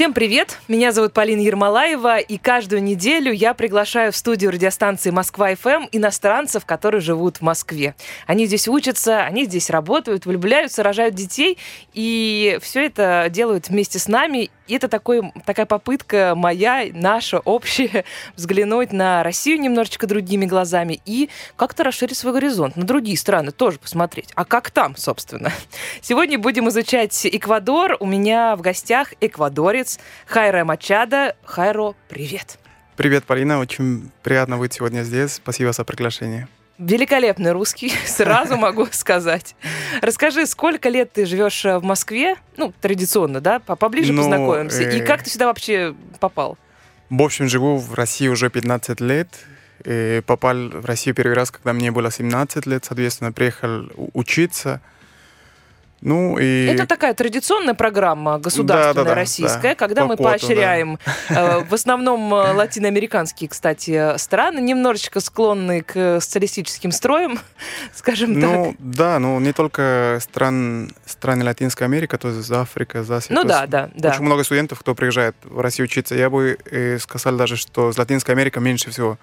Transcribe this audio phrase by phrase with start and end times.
[0.00, 0.58] Всем привет!
[0.66, 7.02] Меня зовут Полина Ермолаева, и каждую неделю я приглашаю в студию радиостанции «Москва-ФМ» иностранцев, которые
[7.02, 7.94] живут в Москве.
[8.26, 11.58] Они здесь учатся, они здесь работают, влюбляются, рожают детей,
[11.92, 14.48] и все это делают вместе с нами.
[14.68, 18.06] И это такой, такая попытка моя, наша, общая,
[18.36, 23.78] взглянуть на Россию немножечко другими глазами и как-то расширить свой горизонт, на другие страны тоже
[23.78, 24.30] посмотреть.
[24.34, 25.52] А как там, собственно?
[26.00, 27.98] Сегодня будем изучать Эквадор.
[28.00, 29.89] У меня в гостях эквадорец
[30.26, 31.34] Хайра Мачада.
[31.44, 32.58] Хайро, привет!
[32.96, 33.58] Привет, Полина.
[33.58, 35.32] Очень приятно быть сегодня здесь.
[35.32, 36.48] Спасибо за приглашение.
[36.76, 39.56] Великолепный русский, сразу могу сказать.
[40.02, 42.36] Расскажи, сколько лет ты живешь э, в Москве?
[42.56, 43.58] Ну, традиционно, да?
[43.58, 44.82] Поближе Ну, познакомимся.
[44.82, 46.58] И э, как ты сюда вообще попал?
[47.08, 49.28] В общем, живу в России уже 15 лет.
[49.84, 52.84] И попал в Россию первый раз, когда мне было 17 лет.
[52.84, 54.80] Соответственно, приехал учиться.
[56.00, 56.66] Ну и...
[56.66, 60.98] Это такая традиционная программа государственная Да-да-да, российская, да, когда по мы квоту, поощряем
[61.28, 67.38] э, в основном э, латиноамериканские, кстати, страны, немножечко склонные к социалистическим строям,
[67.94, 68.76] скажем Ну, так.
[68.78, 73.34] да, ну не только стран, страны Латинской Америки, то есть Африка, Азия.
[73.34, 74.10] Ну да, да, да.
[74.10, 76.14] Очень много студентов, кто приезжает в Россию учиться.
[76.14, 79.18] Я бы э, сказал даже, что с Латинской Америки меньше всего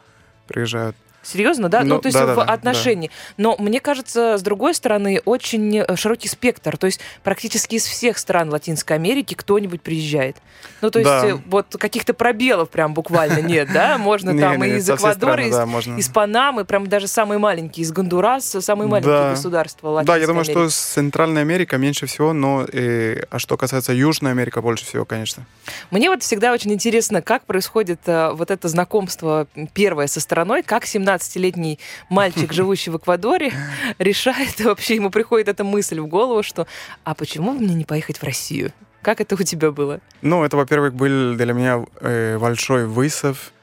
[0.47, 0.95] приезжают.
[1.27, 1.81] Серьезно, да?
[1.83, 3.11] Ну, Ну, то есть да-да-да, в отношении.
[3.35, 6.77] Но мне кажется, с другой стороны, очень э, широкий спектр.
[6.77, 10.37] То есть практически из всех стран Латинской Америки кто-нибудь приезжает.
[10.81, 11.27] Ну, то есть Да.
[11.27, 13.97] э, вот каких-то пробелов прям буквально нет, да?
[13.97, 15.51] Можно там и из Эквадора, из
[16.07, 19.29] да, Панамы, прям даже самые маленькие, из Гондураса, самые маленькие Да.
[19.31, 23.91] государства Латинской Да, я думаю, что Центральной Америкой меньше всего, но э, а что касается
[23.91, 25.45] Южной Америки, больше всего, конечно.
[25.91, 30.85] Мне вот всегда очень интересно, как происходит вот это знакомство первое со страной, как
[31.17, 31.79] 17-летний
[32.09, 33.51] мальчик, живущий в Эквадоре,
[33.99, 36.67] решает, вообще ему приходит эта мысль в голову, что
[37.03, 40.01] «а почему бы мне не поехать в Россию?» Как это у тебя было?
[40.21, 43.53] Ну, это, во-первых, был для меня э, большой вызов.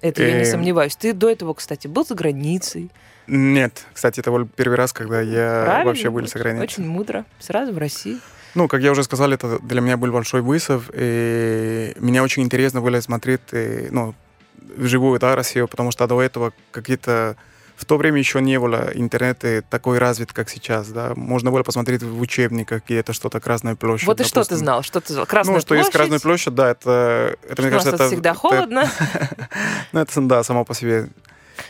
[0.00, 0.94] Это я не Э, сомневаюсь.
[0.94, 2.90] Ты до этого, кстати, был за границей.
[3.26, 5.84] Нет, кстати, это был первый раз, когда я Правильно?
[5.86, 6.64] вообще был за границей.
[6.64, 7.24] Очень мудро.
[7.40, 8.18] Сразу в России.
[8.54, 10.90] Ну, как я уже сказал, это для меня был большой вызов.
[10.94, 14.14] И мне очень интересно было смотреть, э, ну,
[14.76, 17.36] вживую, да, Россию, потому что до этого какие-то...
[17.76, 21.12] В то время еще не было интернета такой развит, как сейчас, да.
[21.14, 24.06] Можно было посмотреть в учебниках, где это что-то Красная площадь.
[24.08, 24.56] вот и что ты допустим.
[24.58, 24.82] знал?
[24.82, 25.26] Что ты знал?
[25.26, 26.10] Красная ну, что есть площадь?
[26.10, 28.08] Красная площадь, да, это, это мне кажется, это...
[28.08, 28.90] всегда это- холодно.
[29.92, 31.08] ну, это, да, само по себе.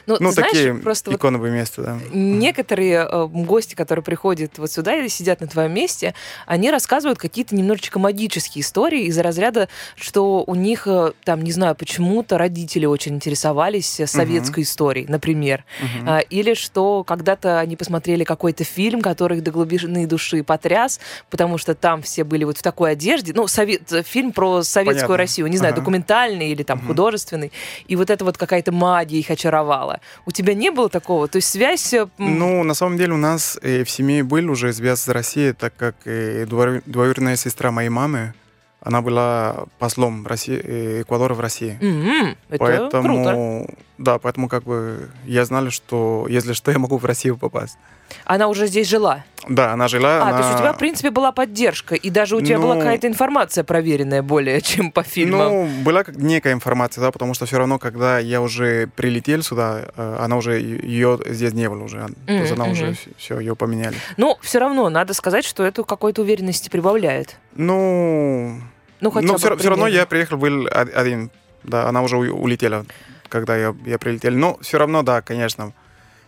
[0.09, 1.99] Ну, Ну, знаешь, такие просто вот иконовые места, да.
[2.13, 6.15] некоторые э, гости, которые приходят вот сюда или сидят на твоем месте,
[6.47, 11.75] они рассказывают какие-то немножечко магические истории из разряда, что у них э, там, не знаю,
[11.75, 15.65] почему-то родители очень интересовались э, советской историей, например.
[15.81, 16.09] Мгм.
[16.09, 21.59] А, Или что когда-то они посмотрели какой-то фильм, который их до глубины души потряс, потому
[21.59, 23.33] что там все были вот в такой одежде.
[23.35, 25.17] Ну, совет, э, фильм про советскую Понятно.
[25.19, 25.83] Россию, не знаю, Ага.
[25.83, 26.87] документальный или там Мгм.
[26.87, 27.53] художественный.
[27.89, 29.98] И вот это вот какая-то магия их очаровала.
[30.27, 31.29] У тебя не было такого?
[31.29, 31.93] То есть связь...
[31.95, 35.53] э, Ну, на самом деле у нас э, в семье был уже связь с Россией,
[35.53, 36.47] так как э,
[36.87, 38.35] двоюродная сестра моей мамы,
[38.81, 41.79] она была послом России, э, Эквадора в России.
[41.81, 43.75] М, Это поэтому, круто.
[43.99, 47.77] Да, поэтому как бы я знал, что если что, я могу в Россию попасть.
[48.25, 49.25] Она уже здесь жила.
[49.49, 50.19] Да, она жила.
[50.23, 50.39] А, она...
[50.39, 53.07] то есть у тебя, в принципе, была поддержка, и даже у тебя была Ну- какая-то
[53.07, 55.49] информация проверенная более, чем по фильмам.
[55.53, 59.89] Ну, была как некая информация, да, потому что все равно, когда я уже прилетел сюда,
[59.97, 62.07] э, она уже, ее здесь не было уже.
[62.27, 62.97] То есть она уже, мгм.
[63.19, 63.97] все, ее поменяли.
[64.17, 67.37] Но все равно надо сказать, что это какой-то уверенности прибавляет.
[67.55, 68.61] Ну,
[69.01, 71.31] Ну, хотя Но бы все, равно я приехал был од- один.
[71.65, 72.87] Да, она уже улетела,
[73.29, 74.33] когда я, я прилетел.
[74.33, 75.73] Но все равно, да, конечно,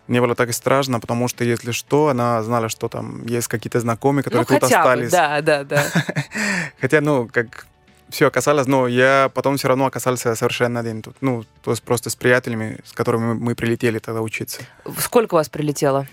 [0.09, 3.81] не было так и страшно, потому что, если что, она знала, что там есть какие-то
[3.81, 5.11] знакомые, которые ну, тут хотя бы, остались.
[5.11, 5.85] да, да, да.
[6.81, 7.67] Хотя, ну, как
[8.11, 11.17] все оказалось, но я потом все равно оказался совершенно один тут.
[11.21, 14.63] Ну, то есть просто с приятелями, с которыми мы, прилетели тогда учиться.
[14.99, 16.07] Сколько вас прилетело?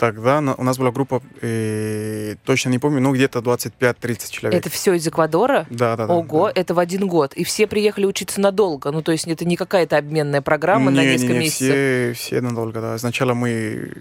[0.00, 4.58] Тогда на- у нас была группа, э, точно не помню, ну, где-то 25-30 человек.
[4.58, 5.66] Это все из Эквадора?
[5.68, 6.14] Да, да, да.
[6.14, 6.58] Ого, да.
[6.58, 7.34] это в один год.
[7.34, 8.92] И все приехали учиться надолго.
[8.92, 11.66] Ну, то есть это не какая-то обменная программа на Не, не, несколько не, месяцев.
[11.66, 12.96] Все, все надолго, да.
[12.96, 13.92] Сначала мы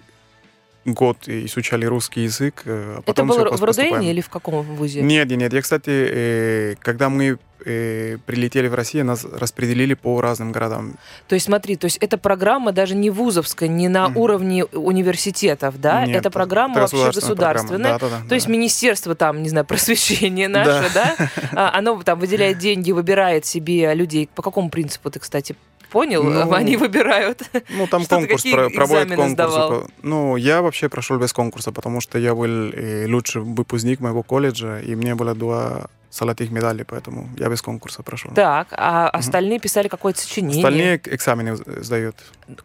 [0.85, 4.63] год изучали русский язык, э, а Это потом было всё в Рудейне или в каком
[4.63, 5.01] вузе?
[5.01, 5.53] Нет, нет, нет.
[5.53, 10.93] Я, кстати, э, когда мы э, прилетели в Россию, нас распределили по разным городам.
[11.27, 14.17] То есть смотри, то есть эта программа даже не вузовская, не на Мгм.
[14.17, 16.05] уровне университетов, да?
[16.05, 17.99] Нет, это программа вообще государственная.
[17.99, 18.53] Да, да, да, То есть да.
[18.53, 21.15] министерство там, не знаю, просвещения наше, да,
[21.51, 24.29] а, оно там выделяет деньги, выбирает себе людей.
[24.33, 25.55] По какому принципу ты, кстати,
[25.89, 26.23] понял?
[26.23, 27.43] Ну, Они выбирают.
[27.69, 29.31] Ну, там конкурс, про- проводят конкурс.
[29.31, 29.87] сдавал?
[30.03, 34.79] Ну, я вообще прошел без конкурса, потому что я был э, лучший выпускник моего колледжа,
[34.79, 38.31] и мне было два золотых медалей, поэтому я без конкурса прошел.
[38.33, 40.57] Так, а остальные писали какое-то сочинение.
[40.57, 42.15] Остальные экзамены сдают.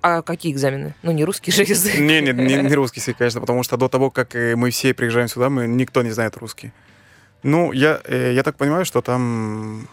[0.00, 0.94] А какие экзамены?
[1.02, 1.98] Ну, не русский же язык.
[1.98, 4.94] Не, не, не, не русский язык, конечно, потому что до того, как э, мы все
[4.94, 6.72] приезжаем сюда, мы никто не знает русский.
[7.42, 9.88] Ну, я, э, я так понимаю, что там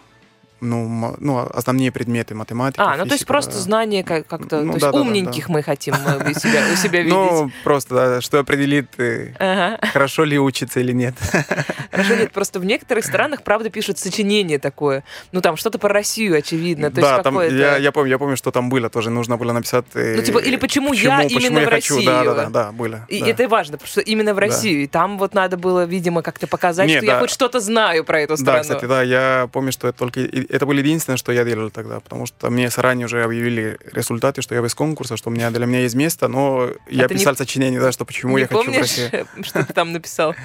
[0.61, 2.83] ну, ну, основные предметы математика.
[2.83, 3.57] А, ну то есть физика, просто да.
[3.59, 4.61] знание как- как-то...
[4.61, 7.13] Ну, то есть да-да-да, умненьких мы хотим э, у себя, у себя видеть.
[7.13, 9.79] Ну, просто, да, что определит, э, Ага.
[9.91, 11.15] хорошо ли учится или нет.
[11.91, 15.03] Хорошо, нет, просто в некоторых странах, правда, пишут сочинение такое.
[15.33, 16.89] Ну, там что-то про Россию, очевидно.
[16.89, 19.51] То да, есть там, я, я помню, я помню, что там было тоже, нужно было
[19.51, 19.85] написать...
[19.95, 22.35] э, Ну, типа, или почему я именно в хочу, Да, да, Россию?
[22.35, 23.05] да, да, было.
[23.09, 23.27] И да.
[23.27, 24.41] это важно, потому что именно в Да.
[24.41, 24.83] Россию.
[24.83, 27.19] И там вот надо было, видимо, как-то показать, Не, что я да.
[27.19, 28.61] хоть что-то знаю про эту Да, страну.
[28.61, 32.25] кстати, да, я помню, что это только это было единственное, что я делал тогда, потому
[32.25, 35.81] что мне заранее уже объявили результаты, что я без конкурса, что у меня для меня
[35.81, 38.65] есть место, но я А не- писал сочинение, да, что почему Не я хочу в
[38.65, 39.27] помнишь, Россию.
[39.43, 40.35] что ты там написал?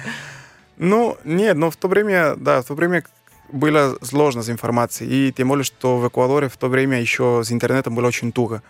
[0.77, 3.03] Ну, нет, но в то время, да, в то время
[3.51, 7.51] было сложно с информацией, и тем более, что в Эквадоре в то время еще с
[7.51, 8.61] интернетом было очень туго.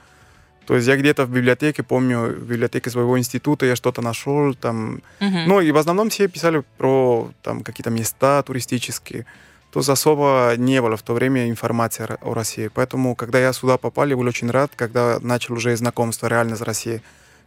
[0.65, 5.01] То есть я где-то в библиотеке, помню, в библиотеке своего института я что-то нашел, там,
[5.19, 5.45] Мгм.
[5.47, 9.25] Ну, и в основном все писали про там какие-то места туристические.
[9.77, 12.67] То есть особо не было в то время информации о Ро- о России.
[12.67, 16.61] Поэтому, когда я сюда попал, я был очень рад, когда начал уже знакомство реально с
[16.61, 17.01] Россией.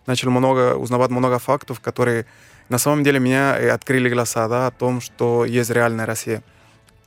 [0.06, 2.26] Начал много, узнавать много фактов, которые
[2.68, 6.40] на самом деле меня открыли глаза да, о том, что есть реальная Россия.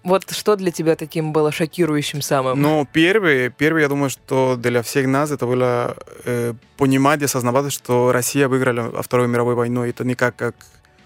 [0.04, 2.62] Вот что для тебя таким было шокирующим самым?
[2.62, 7.72] Но первый, первый, я думаю, что для всех нас это было э, понимать и осознавать,
[7.72, 9.86] что Россия выиграла Вторую мировую войну.
[9.86, 10.56] Это не как, как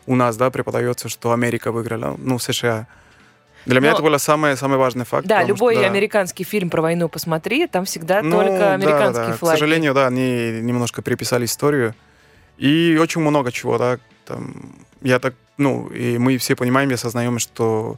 [0.07, 2.87] у нас да, преподается, что Америка выиграла, ну, США.
[3.67, 5.27] Для меня Но- это было самый, самый важный факт.
[5.27, 5.89] да, любой что, да.
[5.89, 9.37] американский фильм про войну посмотри, там всегда Ну, только американские да, да.
[9.37, 9.55] флаги.
[9.55, 11.93] К сожалению, да, они немножко переписали историю.
[12.57, 13.99] И очень много чего, да.
[14.25, 17.97] Там, я так, ну, и мы все понимаем и осознаем, что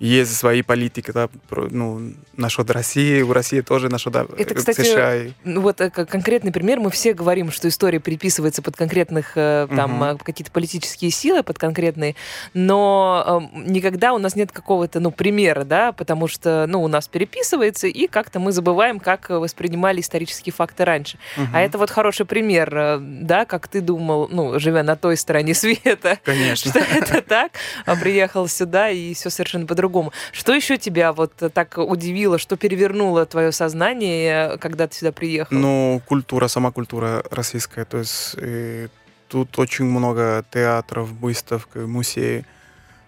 [0.00, 4.80] есть свои политики, да, ну, насчет России, у России тоже насчет да, Это, э, кстати,
[4.80, 5.32] США.
[5.44, 6.80] Ну, вот э, конкретный пример.
[6.80, 11.58] Мы все говорим, что история приписывается под конкретных э, там э, какие-то политические силы, под
[11.58, 12.16] конкретные,
[12.54, 17.06] но э, никогда у нас нет какого-то, ну, примера, да, потому что, ну, у нас
[17.06, 21.18] переписывается, и как-то мы забываем, как э, воспринимали исторические факты раньше.
[21.36, 21.50] Мгм.
[21.52, 25.52] А это вот хороший пример, э, да, как ты думал, ну, живя на той стороне
[25.54, 26.70] света, Конечно.
[26.70, 27.52] что это так,
[27.84, 29.89] а приехал сюда, и все совершенно по-другому.
[30.32, 35.54] Что еще тебя вот так удивило, что перевернуло твое сознание, когда ты сюда приехал?
[35.56, 37.84] Ну, культура, сама культура российская.
[37.84, 38.88] То есть э,
[39.28, 42.44] тут очень много театров, выставок, э, музеев.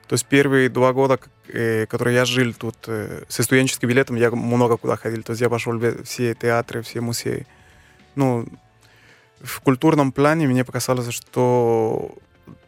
[0.09, 1.19] То есть первые два года,
[1.49, 5.23] э, которые я жил тут э, со студенческим билетом, я много куда ходил.
[5.23, 7.47] То есть я пошел в все театры, все музеи.
[8.15, 8.47] Ну,
[9.41, 12.15] в культурном плане мне показалось, что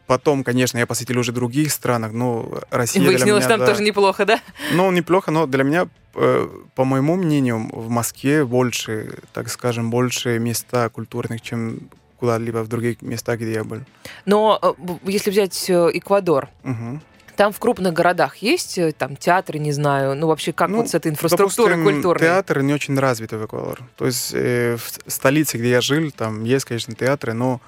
[0.07, 3.67] потом, конечно, я посетил уже других странах, но Россия для Выяснилось, меня, там да.
[3.67, 4.39] тоже неплохо, да?
[4.73, 10.39] Ну, неплохо, но для меня, э, по моему мнению, в Москве больше, так скажем, больше
[10.39, 11.79] места культурных, чем
[12.19, 13.79] куда-либо в других местах, где я был.
[14.25, 14.73] Но э,
[15.03, 17.01] если взять э, Эквадор, Мгм.
[17.35, 20.93] там в крупных городах есть там театры, не знаю, ну вообще как Ну, вот с
[20.95, 22.27] этой инфраструктурой Допустим, культурной?
[22.27, 23.81] театр не очень развит в Эквадор.
[23.97, 27.59] То есть э, в столице, где я жил, там есть, конечно, театры, но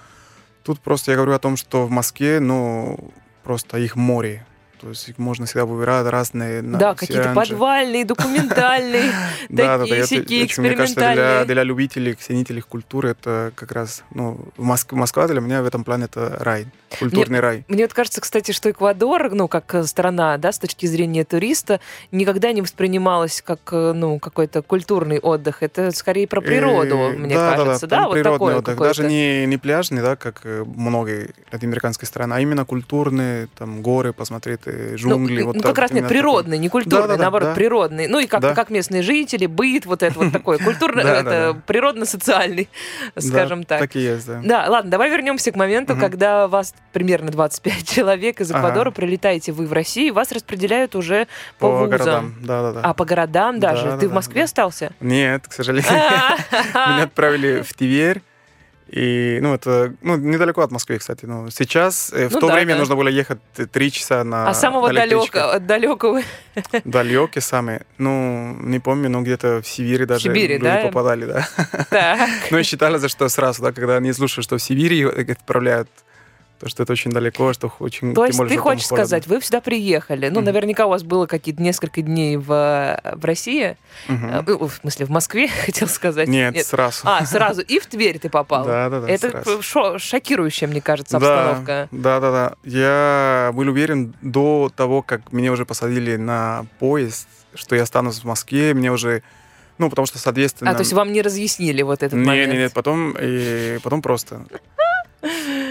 [0.67, 3.11] тут просто я говорю о том, что в Москве, ну,
[3.43, 4.45] просто их море.
[4.79, 6.61] То есть можно всегда выбирать разные.
[6.61, 9.11] Да, какие-то подвальные, документальные,
[9.49, 11.45] такие это сякие очень, мне кажется, для, экспериментальные.
[11.45, 16.05] для любителей, ценителей культуры это как раз, ну, Моск- Москва для меня в этом плане
[16.05, 16.67] это рай,
[16.99, 17.65] культурный рай.
[17.67, 21.79] Мне вот кажется, кстати, что Эквадор, ну, как э, страна, да, с точки зрения туриста,
[22.11, 25.63] никогда не воспринималась как, э, ну, какой-то культурный отдых.
[25.63, 28.77] Это скорее про природу, Э, мне да, кажется, да, вот природный такое отдых.
[28.77, 34.89] Даже не, пляжный, да, как многие латиноамериканские страны, а именно культурные, там, горы посмотреть, э,
[34.91, 35.39] Ну, джунгли.
[35.41, 36.17] ну, вот как так, раз нет, такое.
[36.19, 37.55] природный, не культурный, Да-да-да, наоборот, да.
[37.55, 38.07] природный.
[38.07, 38.53] Ну и как, Да.
[38.53, 41.61] как местные жители, быт, вот это вот такой, культурно, Да, да, это да.
[41.65, 42.69] природно-социальный,
[43.15, 43.79] Да, скажем так.
[43.79, 44.41] Так и есть, да.
[44.43, 48.51] Да, ладно, давай вернемся к моменту, когда вас примерно 25 человек из.
[48.51, 51.27] Эквадора прилетаете вы в Россию, вас распределяют уже
[51.59, 52.35] по, вузам.
[52.47, 53.85] А по городам даже.
[53.85, 54.45] Да, Ты да, в да, Москве да.
[54.45, 54.91] остался?
[54.99, 55.91] Нет, к сожалению.
[55.91, 58.21] Меня отправили в Тверь,
[58.89, 61.25] И, ну, это, ну, недалеко от Москвы, кстати.
[61.25, 62.79] Но сейчас, э, в Ну то да, время да.
[62.79, 63.39] нужно было ехать
[63.71, 65.39] три часа на А самого на электричке.
[65.39, 66.21] далекого, далекого
[66.85, 67.85] Далекие самые.
[67.97, 70.81] Ну, не помню, но где-то в Сибири даже Сибири, люди да?
[70.81, 71.47] попадали, да.
[71.89, 72.29] так.
[72.51, 75.89] Ну, и считали, за что сразу, да, когда они слушают, что в Сибири их отправляют,
[76.59, 78.15] то, что это очень далеко, что очень...
[78.15, 79.05] То есть ты там хочешь холодно.
[79.05, 80.45] сказать, вы сюда приехали, ну, Мгм.
[80.45, 84.29] наверняка у вас было какие-то несколько дней в, в России, Мгм.
[84.29, 86.27] э, в смысле, в Москве, хотел сказать.
[86.27, 87.01] Нет, сразу.
[87.03, 88.65] А, сразу, и в Тверь ты попал.
[88.65, 89.07] Да, да, да.
[89.09, 91.87] Это шо- шокирующая, мне кажется, обстановка.
[91.91, 92.55] Да, да, да.
[92.63, 98.23] Я был уверен до того, как меня уже посадили на поезд, что я останусь в
[98.25, 99.21] Москве, мне уже,
[99.77, 100.71] ну, потому что, соответственно...
[100.71, 102.51] А, то есть вам не разъяснили вот этот Нет, момент?
[102.53, 104.45] нет, нет, потом, и, потом просто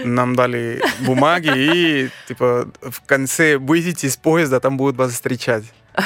[0.03, 5.63] нам дали бумаги и, типа, в конце выйдите из поезда, там будут вас встречать.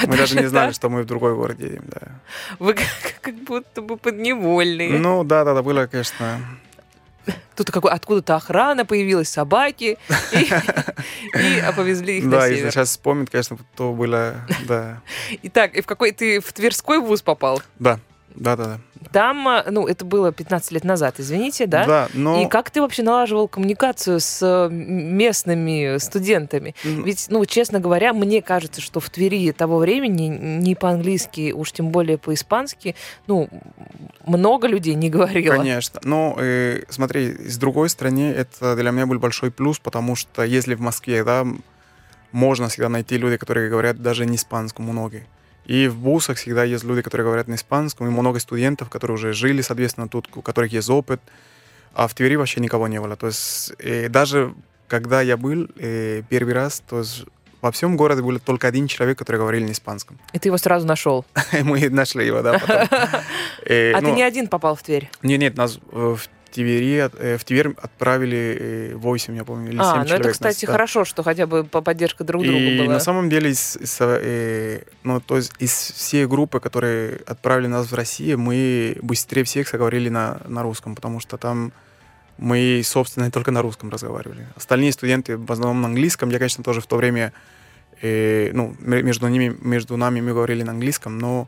[0.08, 0.76] Мы даже не знали, так?
[0.76, 2.08] что мы в другой город едем, да.
[2.60, 2.88] Вы как,
[3.22, 4.98] как будто бы подневольные.
[4.98, 6.40] Ну, да, да, да, было, конечно.
[7.56, 9.98] Тут какой, откуда-то охрана появилась, собаки,
[10.32, 10.38] и,
[11.36, 12.72] и повезли их на Да, если север.
[12.72, 14.36] сейчас вспомнить, конечно, то было,
[14.68, 15.02] да.
[15.44, 17.62] Итак, и в какой ты в Тверской вуз попал?
[17.78, 18.00] Да,
[18.36, 18.80] да, да, да.
[19.12, 21.86] Там, а, ну, это было 15 лет назад, извините, да?
[21.86, 22.42] Да, но...
[22.42, 26.76] И как ты вообще налаживал коммуникацию с э, местными студентами?
[26.84, 31.72] м, Ведь, ну, честно говоря, мне кажется, что в Твери того времени ни по-английски, уж
[31.72, 32.96] тем более по-испански,
[33.28, 33.50] ну,
[34.26, 35.56] много людей не говорило.
[35.56, 36.00] Конечно.
[36.04, 40.76] Но э, смотри, с другой стороны, это для меня был большой плюс, потому что если
[40.76, 41.46] в Москве, да,
[42.32, 45.26] можно всегда найти люди, которые говорят даже не испанском, многие.
[45.65, 49.34] И в бусах всегда есть люди, которые говорят на испанском, и много студентов, которые уже
[49.34, 51.22] жили, соответственно, тут, у которых есть опыт.
[51.94, 53.15] А в Твери вообще никого не было.
[53.15, 54.53] То есть э, даже
[54.88, 57.25] когда я был э, первый раз, то есть
[57.62, 60.18] во всем городе был только один человек, который говорил на испанском.
[60.34, 61.25] И ты его сразу нашел.
[61.63, 62.60] Мы нашли его, да.
[63.63, 65.10] Э, А ты ну, не один попал в Тверь?
[65.22, 69.77] нет, нет, нас э, в Твери, э, в Тверь отправили э, 8, я помню, или
[69.77, 70.20] 7 А, ну человек.
[70.20, 70.72] это, нас, кстати, да.
[70.72, 72.93] хорошо, что хотя бы по- поддержка друг другу И была.
[72.93, 77.91] на самом деле из, из, э, ну, то есть из всей группы, которые отправили нас
[77.91, 81.72] в Россию, мы быстрее всех заговорили на, на русском, потому что там
[82.38, 84.48] мы, собственно, только на русском разговаривали.
[84.55, 86.29] Остальные студенты в основном на английском.
[86.29, 87.34] Я, конечно, тоже в то время,
[88.01, 91.48] э, ну, между ними, между нами мы говорили на английском, но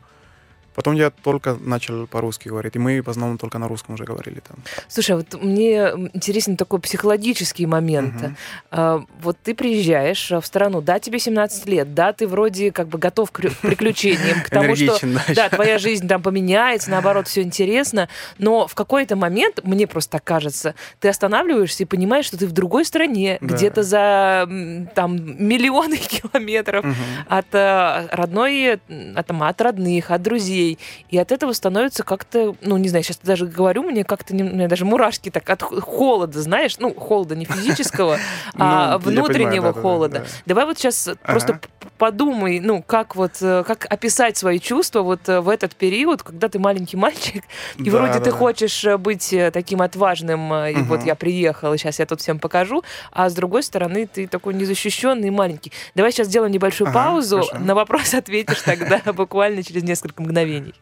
[0.74, 4.40] потом я только начал по-русски говорить, и мы в основном только на русском уже говорили
[4.46, 4.56] там.
[4.88, 5.76] Слушай, а вот мне
[6.14, 8.14] интересен такой психологический момент.
[8.14, 8.36] Мгм.
[8.70, 12.98] А, Вот ты приезжаешь в страну, да, тебе 17 лет, да, ты вроде как бы
[12.98, 14.98] готов к приключениям, к тому, что
[15.34, 20.24] да, твоя жизнь там поменяется, наоборот, все интересно, но в какой-то момент, мне просто так
[20.24, 23.54] кажется, ты останавливаешься и понимаешь, что ты в другой стране, Да.
[23.54, 24.48] где-то за
[24.94, 25.16] там
[25.48, 26.94] миллионы километров Мгм.
[27.28, 28.74] от э, родной,
[29.16, 30.63] от, от родных, от друзей.
[31.10, 34.68] И от этого становится как-то, ну, не знаю, сейчас даже говорю, мне как-то, у меня
[34.68, 38.18] даже мурашки так от холода, знаешь, ну, холода не физического,
[38.58, 40.20] а Ну, понимаю, внутреннего холода.
[40.20, 40.24] да.
[40.46, 41.60] Давай вот сейчас просто
[41.98, 46.48] подумай, ну, как вот, э, как описать свои чувства вот э, в этот период, когда
[46.48, 47.44] ты маленький мальчик,
[47.76, 48.36] и Да, вроде да, ты да.
[48.36, 51.06] хочешь э, быть таким отважным, и вот Мгм.
[51.06, 52.82] я приехал, и сейчас я тут всем покажу,
[53.12, 55.72] а с другой стороны ты такой незащищенный и маленький.
[55.94, 57.58] Давай сейчас сделаем небольшую Ага, паузу, хорошо.
[57.64, 60.74] на вопрос ответишь тогда буквально через несколько мгновений.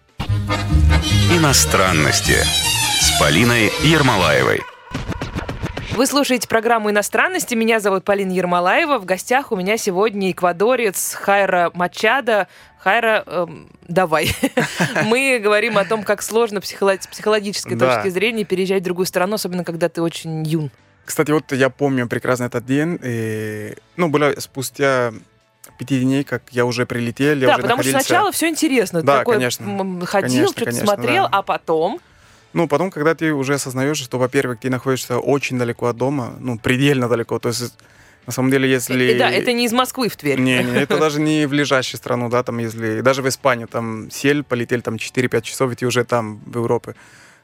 [1.30, 2.36] Иностранности
[3.00, 4.60] с Полиной Ермолаевой.
[5.94, 7.54] Вы слушаете программу «Иностранности».
[7.54, 8.98] Меня зовут Полина Ермолаева.
[8.98, 12.48] В гостях у меня сегодня эквадорец Хайра Мачада.
[12.78, 14.34] Хайра, эм, давай.
[15.04, 17.96] Мы говорим о том, как сложно с психологической Да.
[17.96, 20.70] точки зрения переезжать в другую страну, особенно когда ты очень юн.
[21.04, 22.98] Кстати, вот я помню прекрасно этот день.
[23.02, 25.12] И, ну, было спустя
[25.78, 29.02] пяти дней, как я уже прилетел, я да, уже потому что сначала все интересно.
[29.02, 30.06] Да, такой конечно.
[30.06, 31.38] ходил, что-то смотрел, да.
[31.38, 32.00] а потом...
[32.52, 36.58] Ну, потом, когда ты уже осознаешь, что, во-первых, ты находишься очень далеко от дома, ну,
[36.58, 37.38] предельно далеко.
[37.38, 37.74] То есть,
[38.26, 39.14] на самом деле, если...
[39.14, 40.38] Э, Да, это не из Москвы в Тверь.
[40.38, 43.00] Не, не, это даже не в лежащую страну, да, там, если...
[43.00, 46.94] Даже в Испанию, там, сел, полетели там 4-5 часов, и ты уже там, в Европе.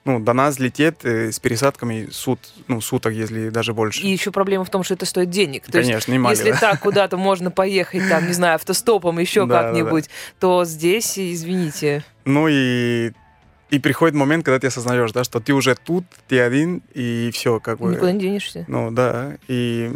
[0.04, 2.38] Ну, до нас летит э, с пересадками сут,
[2.68, 4.02] ну, суток, если даже больше.
[4.02, 5.66] И еще проблема в том, что это стоит денег.
[5.66, 6.58] То есть Конечно, немало, Если да.
[6.58, 12.04] так куда-то можно поехать, там, не знаю, автостопом, еще Да, да, как-нибудь, то здесь, извините.
[12.24, 13.12] Ну и,
[13.70, 17.60] и приходит момент, когда ты осознаешь, да, что ты уже тут, ты один, и все,
[17.60, 17.90] как бы.
[17.92, 18.64] Никуда не денешься.
[18.68, 19.92] Ну да, и,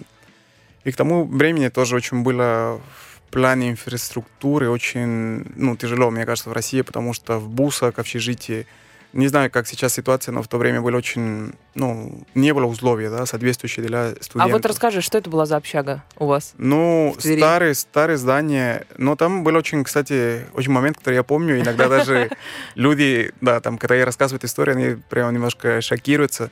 [0.84, 2.80] и к тому времени тоже очень было
[3.28, 8.66] в плане инфраструктуры очень, ну, тяжело, мне кажется, в России, потому что в бусах, общежитии,
[9.12, 13.08] не знаю, как сейчас ситуация, но в то время было очень, ну, не было условий,
[13.08, 14.42] да, соответствующие для студентов.
[14.42, 16.54] А вот расскажи, что это была за общага у вас?
[16.56, 18.86] Ну, старые, старые здания.
[18.96, 21.60] Но там был очень, кстати, очень момент, который я помню.
[21.60, 22.30] Иногда даже
[22.74, 26.50] люди, да, там, когда я рассказываю историю, они прямо немножко шокируются.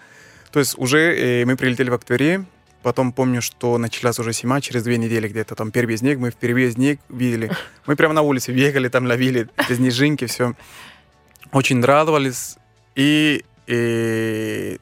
[0.52, 2.44] То есть уже э, мы прилетели в октябре,
[2.82, 6.72] потом помню, что началась уже зима, через две недели где-то там первый снег, мы впервые
[6.72, 7.50] снег видели.
[7.86, 10.54] Мы прямо на улице бегали, там ловили снежинки, все.
[11.52, 12.56] Очень радовались.
[12.94, 14.78] И, и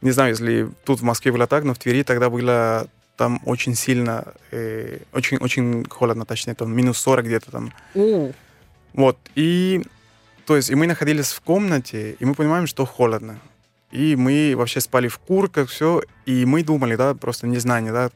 [0.00, 3.74] не знаю, если тут в Москве было так, но в Твери тогда было там очень
[3.74, 7.72] сильно, э, очень, очень холодно, точнее, там минус 40 где-то там.
[7.94, 8.32] У,
[8.92, 9.82] Вот, и,
[10.44, 13.38] то есть, и мы находились в комнате, и мы понимаем, что холодно.
[13.90, 18.10] И мы вообще спали в куртках, все, и мы думали, да, просто незнание, да,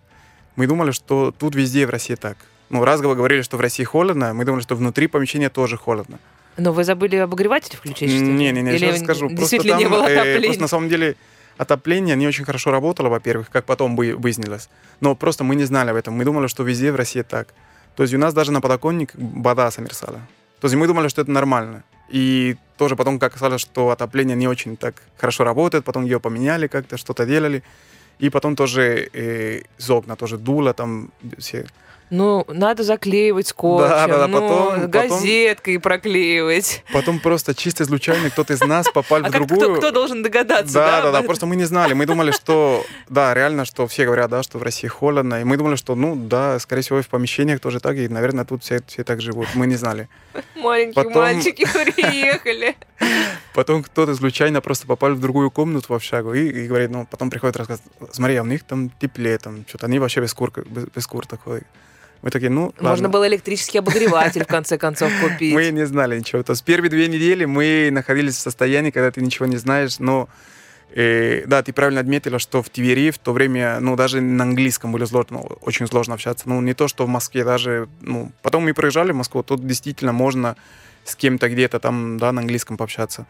[0.56, 2.36] мы думали, что тут везде в России так.
[2.68, 6.18] Ну, раз говорили, что в России холодно, мы думали, что внутри помещения тоже холодно.
[6.60, 8.32] Но вы забыли обогреватель включить, что ли?
[8.32, 9.28] Не-не-не, сейчас скажу.
[9.30, 11.16] Просто там, не было э, просто на самом деле
[11.56, 14.68] отопление не очень хорошо работало, во-первых, как потом вы- выяснилось.
[15.00, 16.14] Но просто мы не знали об этом.
[16.14, 17.48] Мы думали, что везде в России так.
[17.96, 20.20] То есть у нас даже на подоконник вода замерзала.
[20.60, 21.82] То есть мы думали, что это нормально.
[22.08, 26.66] И тоже потом, как оказалось, что отопление не очень так хорошо работает, потом ее поменяли
[26.66, 27.62] как-то, что-то делали.
[28.18, 31.66] И потом тоже э, из окна тоже дуло, там все
[32.10, 36.84] Ну, надо заклеивать скотчем, Да, да, да, ну, потом- потом- газеткой проклеивать.
[36.92, 39.70] Потом просто чисто случайно кто-то из нас попал А в как другую...
[39.70, 40.74] кто, кто должен догадаться?
[40.74, 41.92] Да, да, да, да, просто мы не знали.
[41.94, 45.40] Мы думали, что, да, реально, что все говорят, да, что в России холодно.
[45.40, 48.64] И мы думали, что, ну, да, скорее всего, в помещениях тоже так, и, наверное, тут
[48.64, 49.46] все, все так живут.
[49.54, 50.08] Мы не знали.
[50.56, 52.76] Маленькие Потом- мальчики приехали.
[53.54, 57.30] Потом кто-то случайно просто попал в другую комнату в общагу и, и говорит, ну, потом
[57.30, 57.80] приходит рассказ,
[58.12, 61.42] смотри, а у них там теплее, там, что-то они вообще без, курка, без, без курток
[61.44, 61.64] ходят.
[62.22, 63.08] Мы такие, ну, Можно ладно.
[63.08, 65.54] было электрический обогреватель, в конце концов, купить.
[65.54, 66.42] Мы не знали ничего.
[66.42, 70.28] То есть первые две недели мы находились в состоянии, когда ты ничего не знаешь, но
[70.94, 74.92] э, да, ты правильно отметила, что в Твери в то время, ну, даже на английском
[74.92, 76.48] было сложно, очень сложно общаться.
[76.48, 80.12] Ну, не то, что в Москве даже, ну, потом мы проезжали в Москву, тут действительно
[80.12, 80.56] можно
[81.04, 83.26] с кем-то где-то там, да, на английском пообщаться.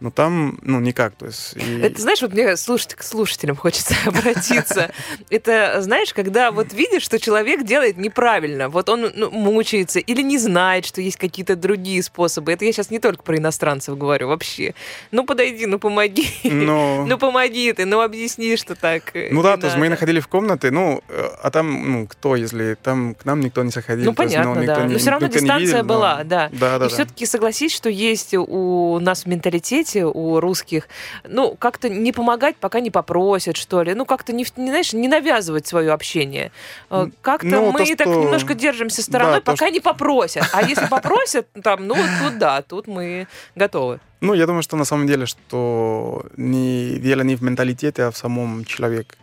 [0.00, 1.54] Но там, ну, никак, то есть...
[1.56, 4.92] и- Это, знаешь, вот мне слушать, к слушателям хочется обратиться.
[5.28, 10.38] Это, знаешь, когда вот видишь, что человек делает неправильно, вот он ну, мучается или не
[10.38, 12.52] знает, что есть какие-то другие способы.
[12.52, 14.74] Это я сейчас не только про иностранцев говорю, вообще.
[15.10, 16.28] Ну, подойди, ну, помоги.
[16.44, 19.86] Но- Ну, помоги ты, ну, объясни, что так э, Ну да, не то есть мы
[19.86, 19.90] надо.
[19.92, 23.70] находили в комнате, ну, э, а там, ну, кто, если там к нам никто не
[23.70, 24.04] заходил.
[24.04, 24.84] Ну, то есть, понятно, никто да.
[24.86, 26.48] не- Но все равно дистанция видел, но- была, да.
[26.52, 26.94] Да, да, И да.
[26.94, 30.88] все-таки согласись, что есть у нас в менталитете, у русских,
[31.24, 33.94] ну, как-то не помогать, пока не попросят, что ли.
[33.94, 36.52] Ну, как-то, не, не, знаешь, не навязывать свое общение.
[36.90, 40.48] Э, Как-то ну, мы то, так что- немножко держимся стороной, Да, то, пока не попросят.
[40.52, 44.00] А если попросят, там, ну, тут да, тут мы готовы.
[44.20, 48.16] Ну, я думаю, что на самом деле, что не, дело не в менталитете, а в
[48.16, 49.16] самом человеке.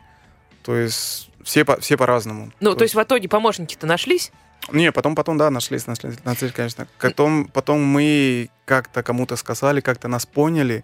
[0.63, 2.51] То есть все, по, все по-разному.
[2.59, 4.31] Ну, то есть в итоге помощники-то нашлись?
[4.71, 6.87] Не, потом, потом, да, нашлись, нашлись, нашлись, конечно.
[6.99, 10.83] Потом, потом мы как-то кому-то сказали, как-то нас поняли,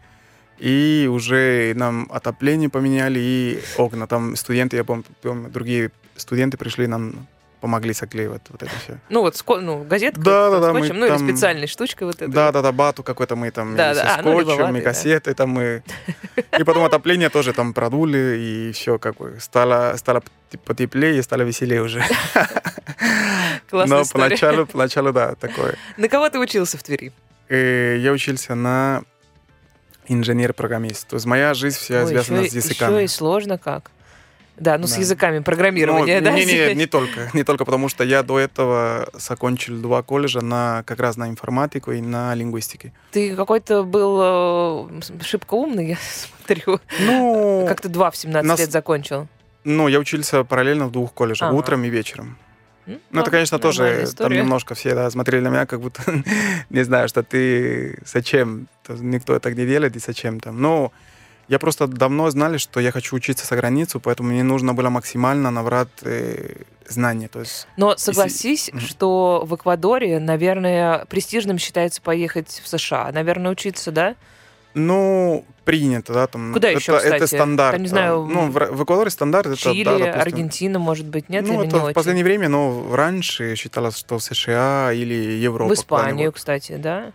[0.59, 4.07] и уже нам отопление поменяли, и окна.
[4.07, 5.03] Там студенты, я помню,
[5.49, 7.27] другие студенты пришли, нам
[7.61, 8.97] помогли заклеивать вот это все.
[9.09, 12.15] Ну, вот ско- ну, газетка Да, да, да, скотчем, ну, или там- специальной штучкой вот
[12.15, 12.27] этой.
[12.27, 14.85] Да, да, да, бату какой-то мы там Да, да, со а, ну, скотчем, и да.
[14.85, 15.83] кассеты там мы.
[16.59, 20.23] И потом отопление тоже там продули, и все как бы стало, стало
[20.65, 22.03] потеплее, и стало веселее уже.
[23.69, 24.23] Классная Но история.
[24.25, 25.75] поначалу, поначалу, да, такое.
[25.97, 27.13] На кого ты учился в Твери?
[27.47, 29.03] Э, Я учился на
[30.07, 31.07] инженер-программист.
[31.07, 32.93] То есть моя жизнь вся Ой, связана еще, с языками.
[32.95, 33.91] Еще и сложно как.
[34.61, 34.99] Да, ну с Да.
[34.99, 36.31] языками программирования, Ну, да?
[36.33, 40.83] не, не, не только, не только потому, что я до этого закончил два колледжа на
[40.85, 42.93] как раз на информатику и на лингвистике.
[43.11, 44.19] Ты какой-то был
[44.91, 45.97] э, шибко умный, я
[46.37, 46.79] смотрю.
[46.99, 49.27] Ну, Как ты два в 17 нас- лет закончил.
[49.63, 51.57] ну, я учился параллельно в двух колледжах, Ага.
[51.57, 52.37] утром и вечером.
[52.85, 52.99] М?
[53.11, 54.37] Ну, это, конечно, тоже, там история.
[54.37, 56.01] немножко все да, смотрели на меня, как будто,
[56.69, 60.61] не знаю, что ты зачем, никто так не делает и зачем там.
[60.61, 60.91] Но
[61.51, 65.51] я просто давно знали, что я хочу учиться за границу, поэтому мне нужно было максимально
[65.51, 67.27] набрать э, знания.
[67.27, 68.79] То есть, Но согласись, Мгм.
[68.81, 73.11] что в Эквадоре, наверное, престижным считается поехать в США.
[73.11, 74.15] Наверное, учиться, да?
[74.73, 76.53] ну, принято, да, там.
[76.53, 77.35] Куда это, еще, Это кстати?
[77.35, 77.73] стандарт.
[77.75, 81.27] Там, не знаю, Ну, в, в Эквадоре стандарт это, Чили, да, допустим, Аргентина, может быть,
[81.27, 81.45] нет?
[81.45, 81.93] ну, или это не в очень?
[81.93, 85.69] последнее время, но раньше считалось, что США или Европа.
[85.69, 87.11] В Испанию, кстати, да?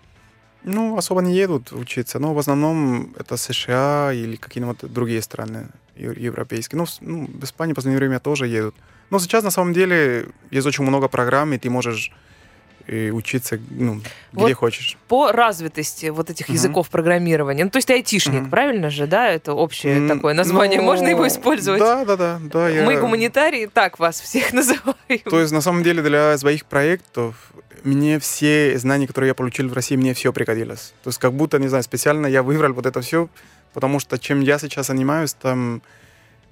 [0.67, 6.19] Ну, особо не едут учиться, но в основном это США или какие-нибудь другие страны ев-
[6.19, 6.79] европейские.
[6.81, 8.75] Ну, ну, в Испании в последнее время тоже едут.
[9.11, 12.11] Но сейчас, на самом деле, есть очень много программ, и ты можешь
[12.89, 13.95] э, учиться ну,
[14.33, 14.97] где Вот хочешь.
[15.09, 16.55] По развитости вот этих Мгм.
[16.57, 17.65] языков программирования.
[17.65, 18.51] Ну, то есть ты айтишник, Мгм.
[18.51, 19.29] правильно же, да?
[19.29, 20.79] Это общее М, такое название.
[20.81, 21.81] ну, Можно его использовать?
[21.81, 22.41] Да, да, да.
[22.43, 25.21] да я- Мы гуманитарии, так вас всех называем.
[25.31, 27.53] То есть, на самом деле, для своих проектов
[27.85, 30.95] мне все знания, которые я получил в России, мне все пригодилось.
[31.03, 33.29] То есть, как будто, не знаю, специально я выбрал вот это все,
[33.75, 35.83] потому что чем я сейчас занимаюсь, там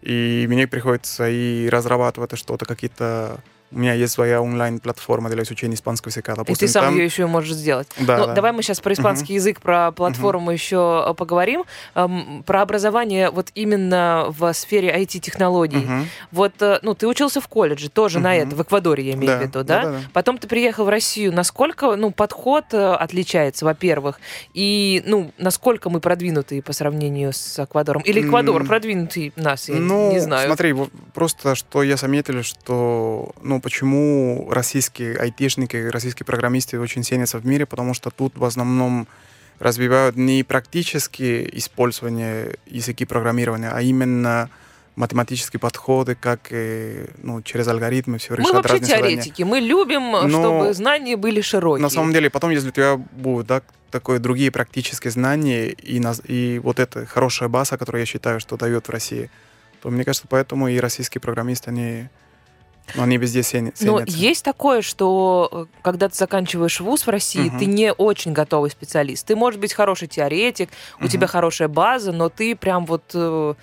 [0.03, 3.41] и мне приходится и разрабатывать что-то, какие-то
[3.75, 6.35] у меня есть своя онлайн-платформа для изучения испанского языка.
[6.35, 6.97] Допустим, и ты сам там...
[6.97, 7.89] ее еще можешь сделать.
[7.99, 8.35] Да, ну, да.
[8.35, 9.37] Давай мы сейчас про испанский uh-huh.
[9.37, 10.55] язык, про платформу uh-huh.
[10.55, 11.65] еще э, поговорим.
[11.95, 15.85] Эм, про образование вот именно в сфере IT-технологий.
[15.85, 16.05] Uh-huh.
[16.31, 18.23] Вот, э, ну, ты учился в колледже, тоже uh-huh.
[18.23, 19.39] на это, в Эквадоре, я имею да.
[19.39, 19.83] в виду, да?
[19.83, 20.01] Да, да, да?
[20.13, 21.33] Потом ты приехал в Россию.
[21.33, 24.21] Насколько, ну, подход э, отличается, во-первых?
[24.53, 28.03] И, ну, насколько мы продвинутые по сравнению с Эквадором?
[28.03, 28.67] Или Эквадор mm.
[28.67, 30.47] продвинутый нас, я ну, не знаю.
[30.47, 30.75] смотри,
[31.13, 37.64] просто что я заметил, что, ну, почему российские айтишники, российские программисты очень ценятся в мире,
[37.64, 39.09] потому что тут в основном
[39.59, 44.50] развивают не практические использование языки программирования, а именно
[44.96, 46.53] математические подходы, как
[47.22, 49.62] ну, через алгоритмы все решать Мы вообще теоретики, задания.
[49.62, 51.83] мы любим, Но чтобы знания были широкие.
[51.83, 56.59] На самом деле, потом, если у тебя будут да, такое другие практические знания и, и
[56.59, 59.31] вот эта хорошая база, которую я считаю, что дает в России,
[59.81, 62.09] то мне кажется, поэтому и российские программисты, они
[62.94, 63.87] но они везде ценятся.
[63.87, 67.59] Но есть такое, что э, когда ты заканчиваешь вуз в России, угу.
[67.59, 69.27] ты не очень готовый специалист.
[69.27, 71.09] Ты, может быть, хороший теоретик, у угу.
[71.09, 73.55] тебя хорошая база, но ты прям вот э,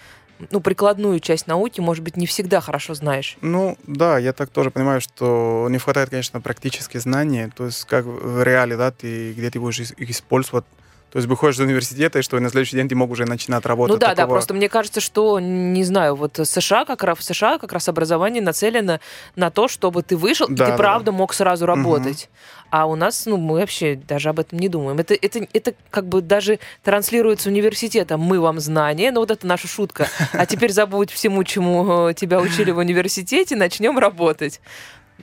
[0.49, 3.38] ну, прикладную часть науки, может быть, не всегда хорошо знаешь.
[3.41, 8.05] Ну, да, я так тоже понимаю, что не хватает, конечно, практических знаний, то есть как
[8.05, 10.65] в реале, да, ты где ты будешь их использовать
[11.12, 13.93] то есть выходишь из университета, и что на следующий день ты мог уже начинать работать.
[13.93, 14.28] Ну да, такого...
[14.28, 17.89] да, просто мне кажется, что, не знаю, вот США как раз, в США как раз
[17.89, 19.02] образование нацелено
[19.36, 21.17] на то, чтобы ты вышел, да, и ты да, правда да.
[21.17, 22.30] мог сразу работать.
[22.32, 22.62] Угу.
[22.71, 24.97] А у нас, ну, мы вообще даже об этом не думаем.
[24.97, 28.21] Это, это, это как бы даже транслируется университетом.
[28.21, 30.08] Мы вам знания, ну вот это наша шутка.
[30.32, 34.62] А теперь забудь всему, чему э, тебя учили в университете, начнем работать.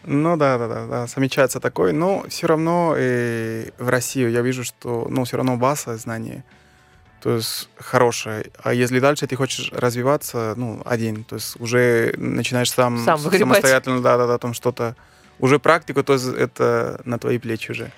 [0.04, 4.64] Ну да, да, да, да, замечается такой, но все равно и в Россию я вижу,
[4.64, 6.42] что, ну, все равно база знаний,
[7.20, 8.46] то есть хорошая.
[8.62, 14.00] А если дальше ты хочешь развиваться, ну, один, то есть уже начинаешь сам, сам самостоятельно,
[14.00, 14.94] да, да, да, там что-то,
[15.40, 17.92] уже практику, то есть это на твои плечи уже.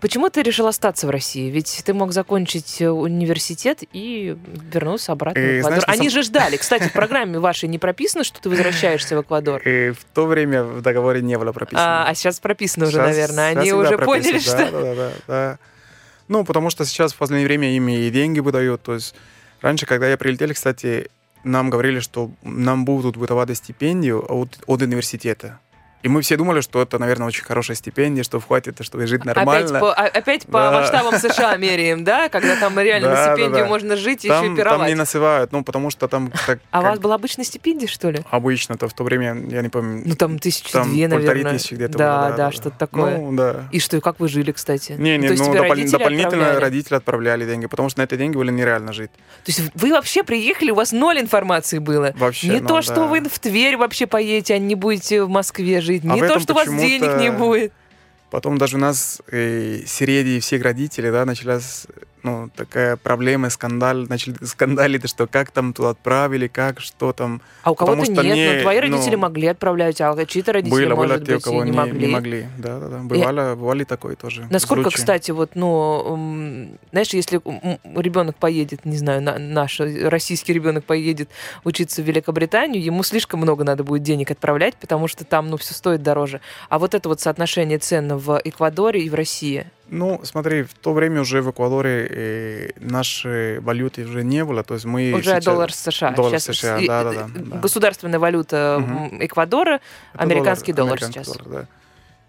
[0.00, 1.50] Почему ты решил остаться в России?
[1.50, 4.36] Ведь ты мог закончить э, университет и
[4.72, 5.80] вернуться обратно и, в Эквадор.
[5.80, 6.14] Знаешь, Они сам...
[6.18, 6.56] же ждали.
[6.58, 9.62] Кстати, в программе вашей не прописано, что ты возвращаешься в Эквадор?
[9.66, 12.04] И в то время в договоре не было прописано.
[12.04, 13.48] А, а сейчас прописано сейчас, уже, наверное.
[13.48, 14.56] Они уже поняли, да, что...
[14.56, 15.58] Да, да, да, да.
[16.28, 18.82] Ну, потому что сейчас в последнее время ими и деньги выдают.
[18.82, 19.14] То есть
[19.62, 21.08] раньше, когда я прилетел, кстати,
[21.42, 25.58] нам говорили, что нам будут выдавать стипендию от, от университета.
[26.06, 29.78] И мы все думали, что это, наверное, очень хорошая стипендия, что хватит, чтобы жить нормально.
[29.78, 32.28] Опять по, опять по масштабам США меряем, да?
[32.28, 34.78] Когда там реально на стипендию можно жить и еще пировать.
[34.78, 36.32] Там не насывают, ну, потому что там...
[36.70, 38.20] А у вас была обычная стипендия, что ли?
[38.30, 40.04] Обычно-то в то время, я не помню.
[40.06, 41.54] Ну, там тысячи две, наверное.
[41.54, 43.18] тысячи где-то Да, да, что-то такое.
[43.18, 43.64] Ну, да.
[43.72, 44.92] И что, как вы жили, кстати?
[44.92, 45.52] Не, не, ну,
[45.90, 49.10] дополнительно родители отправляли деньги, потому что на эти деньги было нереально жить.
[49.10, 52.14] То есть вы вообще приехали, у вас ноль информации было?
[52.16, 55.95] Вообще, Не то, что вы в Тверь вообще поедете, а не будете в Москве жить.
[56.04, 57.72] Не то, что у вас денег не будет.
[58.30, 61.86] Потом даже у нас э, среди всех родителей, да, началась
[62.26, 67.40] ну, такая проблема, скандал, начали скандалить, что как там туда отправили, как, что там.
[67.62, 70.96] А у кого-то нет, не, но твои родители ну, могли отправлять, а чьи-то родители, было,
[70.96, 72.06] может было те, быть, у кого не, не могли.
[72.06, 72.98] Не могли, да, да, да.
[72.98, 73.56] Бывало, и...
[73.56, 74.48] бывали такое тоже.
[74.50, 74.96] Насколько, случаи.
[74.96, 77.40] кстати, вот, ну, знаешь, если
[77.94, 81.30] ребенок поедет, не знаю, на, наш российский ребенок поедет
[81.62, 85.74] учиться в Великобританию, ему слишком много надо будет денег отправлять, потому что там, ну, все
[85.74, 86.40] стоит дороже.
[86.70, 90.92] А вот это вот соотношение цен в Эквадоре и в России, ну, смотри, в то
[90.92, 95.44] время уже в Эквадоре э, нашей валюты уже не было, то есть мы уже сейчас...
[95.44, 96.10] доллар США.
[96.10, 97.56] Доллар сейчас США, да, да, да, да.
[97.58, 99.16] Государственная валюта угу.
[99.20, 99.80] Эквадора,
[100.14, 101.26] Это американский доллар, доллар сейчас.
[101.26, 101.66] Доллар, да.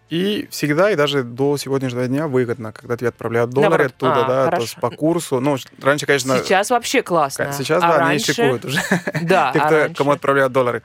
[0.09, 3.93] И всегда, и даже до сегодняшнего дня выгодно, когда тебе отправляют доллары Наоборот.
[3.93, 4.55] оттуда, а, да, хорошо.
[4.55, 5.39] то есть по курсу.
[5.41, 6.37] Ну, раньше, конечно...
[6.37, 7.51] Сейчас вообще классно.
[7.51, 8.31] Сейчас, а да, раньше...
[8.31, 8.79] они шикуют уже.
[9.23, 9.95] Да, Те, а кто, раньше...
[9.95, 10.81] кому отправляют доллары.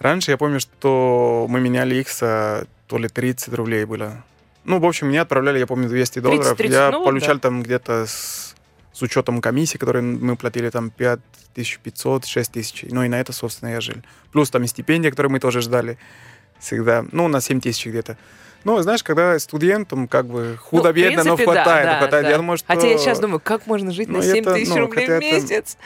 [0.00, 4.24] Раньше я помню, что мы меняли их то ли 30 рублей было.
[4.64, 6.56] Ну, в общем, мне отправляли, я помню, 200 долларов.
[6.56, 7.40] 30, я ну, получал да.
[7.40, 8.54] там где-то с,
[8.92, 12.86] с учетом комиссии, которые мы платили там 5500, 6000.
[12.90, 13.96] Ну, и на это, собственно, я жил.
[14.32, 15.98] Плюс там и стипендия, которую мы тоже ждали
[16.58, 17.04] всегда.
[17.12, 18.16] Ну, на 7 тысяч где-то.
[18.64, 21.66] Ну, знаешь, когда студентам как бы худо-бедно, ну, но хватает.
[21.86, 22.24] Да, да, хватает.
[22.24, 22.30] Да.
[22.30, 22.66] Я думаю, что...
[22.66, 25.20] Хотя я сейчас думаю, как можно жить ну, на 7 это, тысяч ну, рублей в
[25.20, 25.76] месяц?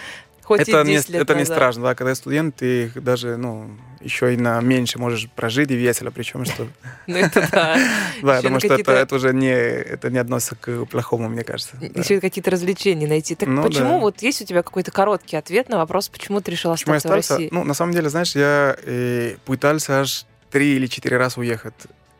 [0.45, 1.37] Хоть это, не, это назад.
[1.37, 5.77] не страшно, да, когда студент, ты даже, ну, еще и на меньше можешь прожить и
[5.77, 6.67] весело, причем что...
[7.07, 7.79] Ну это да.
[8.23, 11.77] Да, потому что это уже не, это не относится к плохому, мне кажется.
[11.81, 13.35] Еще какие-то развлечения найти.
[13.35, 16.71] Так ну почему, вот есть у тебя какой-то короткий ответ на вопрос, почему ты решил
[16.73, 17.49] остаться в России?
[17.51, 21.75] Ну, на самом деле, знаешь, я э, пытался аж три или четыре раза уехать.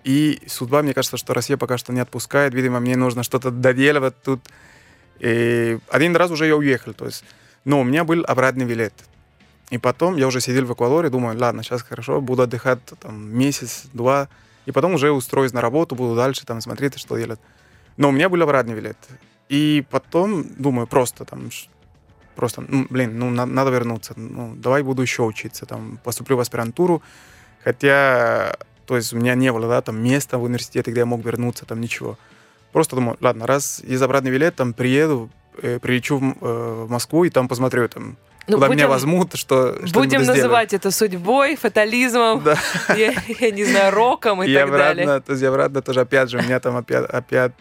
[0.05, 2.55] И судьба, мне кажется, что Россия пока что не отпускает.
[2.55, 4.41] Видимо, мне нужно что-то доделывать тут.
[5.19, 6.95] И один раз уже я уехал.
[6.95, 7.25] То есть
[7.65, 8.95] Но у меня был обратный билет.
[9.71, 14.29] И потом я уже сидел в Эквадоре, думаю, ладно, сейчас хорошо, буду отдыхать там месяц-два,
[14.67, 17.41] и потом уже устроюсь на работу, буду дальше там смотреть, что делать.
[17.97, 18.97] Но у меня был обратный билет.
[19.49, 21.51] И потом, думаю, просто там,
[22.35, 26.41] просто, ну, блин, ну, на- надо вернуться, ну, давай буду еще учиться, там, поступлю в
[26.41, 27.03] аспирантуру,
[27.65, 31.25] хотя, то есть у меня не было, да, там, места в университете, где я мог
[31.25, 32.19] вернуться, там, ничего.
[32.73, 37.25] Просто думаю, ладно, раз есть обратный билет, там, приеду, э, прилечу в, э, в Москву
[37.25, 38.17] и там посмотрю, там,
[38.49, 42.57] Ну, куда будем- меня возьмут, что что-нибудь Будем называть это судьбой, фатализмом, Да.
[42.97, 45.21] я, я не знаю, роком и, И так обратно, далее.
[45.21, 47.53] то есть обратно тоже опять же, у меня там опять, опять,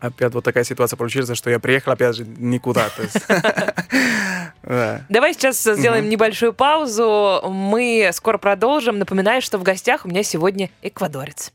[0.00, 2.88] опять вот такая ситуация получилась, что я приехал опять же никуда.
[2.90, 3.16] То есть,
[4.62, 5.02] да.
[5.08, 7.42] Давай сейчас сделаем небольшую паузу.
[7.48, 8.98] Мы скоро продолжим.
[8.98, 11.52] Напоминаю, что в гостях у меня сегодня эквадорец.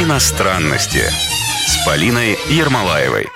[0.00, 1.02] Иностранности
[1.66, 3.26] с Полиной Ермолаевой.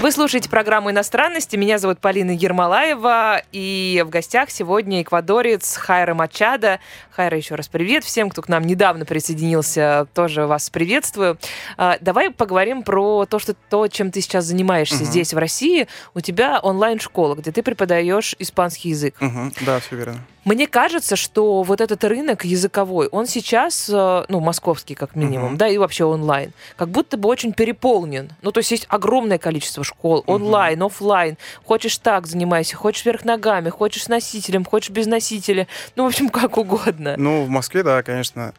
[0.00, 1.56] Вы слушаете программу «Иностранности».
[1.56, 3.42] Меня зовут Полина Ермолаева.
[3.50, 6.78] И в гостях сегодня эквадорец Хайра Мачада.
[7.18, 10.06] Хайра, еще раз привет всем, кто к нам недавно присоединился.
[10.14, 11.36] Тоже вас приветствую.
[11.76, 15.04] А, Давай поговорим про то, что то, чем ты сейчас занимаешься Мгм.
[15.06, 15.88] здесь, в России.
[16.14, 19.16] У тебя онлайн-школа, где ты преподаешь испанский язык.
[19.18, 19.52] Мгм.
[19.62, 20.24] Да, все верно.
[20.44, 25.56] Мне кажется, что вот этот рынок языковой, он сейчас, э, ну, московский как минимум, Мгм.
[25.58, 28.30] да, и вообще онлайн, как будто бы очень переполнен.
[28.40, 31.36] Ну, то есть есть огромное количество школ, онлайн, оффлайн.
[31.66, 35.66] Хочешь так занимайся, хочешь вверх ногами, хочешь с носителем, хочешь без носителя.
[35.96, 37.07] Ну, в общем, как угодно.
[37.16, 38.52] Ну, в Москве, да, конечно,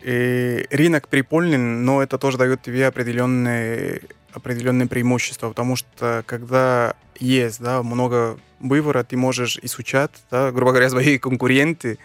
[0.00, 7.60] и рынок переполнен, но это тоже дает тебе определенные, определенные преимущества, потому что когда есть
[7.60, 11.98] да, много выбора, ты можешь изучать, да, грубо говоря, свои конкуренты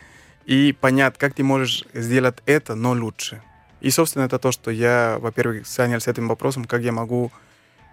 [0.46, 3.42] и понять, как ты можешь сделать это, но лучше.
[3.82, 7.32] И, собственно, это то, что я, во-первых, занялся этим вопросом, как я могу,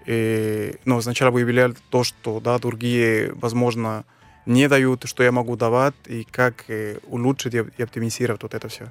[0.07, 4.05] э, ну, сначала выявлял то, что, да, другие, возможно,
[4.47, 8.87] не дают, что я могу давать, и как э, улучшить и, оптимизировать вот это все.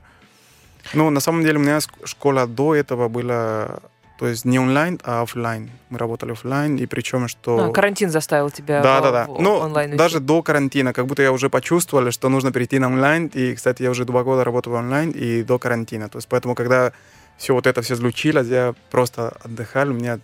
[0.93, 3.79] Ну, на самом деле, у меня школа до этого была,
[4.17, 5.69] то есть не онлайн, а офлайн.
[5.89, 7.65] Мы работали офлайн, и причем, что...
[7.65, 9.25] А, карантин заставил тебя Да, в- да, да.
[9.25, 10.25] в Ну, онлайн даже учить.
[10.25, 13.27] до карантина, как будто я уже почувствовал, что нужно перейти на онлайн.
[13.35, 16.09] И, кстати, я уже два года работаю онлайн и до карантина.
[16.09, 16.91] То есть, поэтому, когда
[17.37, 20.19] все вот это все случилось, я просто отдыхал, у меня,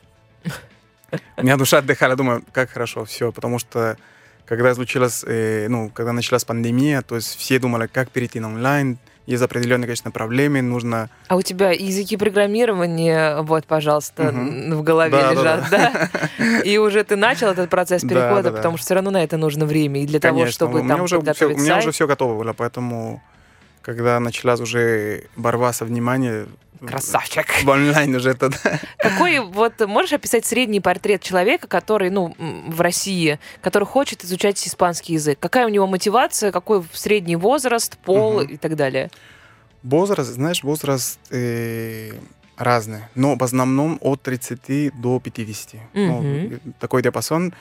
[1.37, 3.97] у меня душа отдыхала, думаю, как хорошо, все, потому что
[4.47, 8.97] когда случилась, э, ну, когда началась пандемия, то есть все думали, как перейти на онлайн,
[9.25, 11.09] есть определенные, конечно, проблемы, нужно...
[11.27, 14.77] А у тебя языки программирования, вот, пожалуйста, Мгм.
[14.77, 16.09] в голове Да, да, лежат, да?
[16.63, 18.55] И уже ты начал этот процесс Да, перехода, да, да.
[18.55, 20.01] потому что все равно на это нужно время.
[20.03, 22.41] И для того, Конечно, чтобы у меня там уже подготовить у меня уже все готово
[22.41, 23.21] было, поэтому
[23.81, 26.47] когда началась уже борьба со вниманием...
[26.85, 27.45] Красавчик.
[27.63, 28.49] В онлайн уже да.
[28.97, 35.13] Какой, вот, можешь описать средний портрет человека, который, ну, в России, который хочет изучать испанский
[35.13, 35.37] язык?
[35.39, 38.53] Какая у него мотивация, какой средний возраст, пол Мгм.
[38.53, 39.09] и так далее?
[39.83, 42.11] Возраст, знаешь, возраст э,
[42.57, 45.75] разный, но в основном от 30 до 50.
[45.93, 46.59] Ну, Мгм.
[46.79, 47.53] такой диапазон.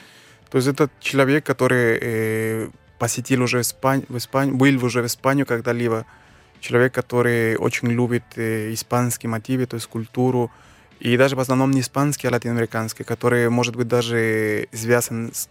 [0.50, 6.06] То есть это человек, который э, посетил уже Испань, Испанию, был уже в Испанию когда-либо.
[6.60, 10.50] Человек, который очень любит э, испанские мотивы, то есть культуру.
[10.98, 15.48] И даже в основном не испанский, а латиноамериканский, который, может быть, даже связан с,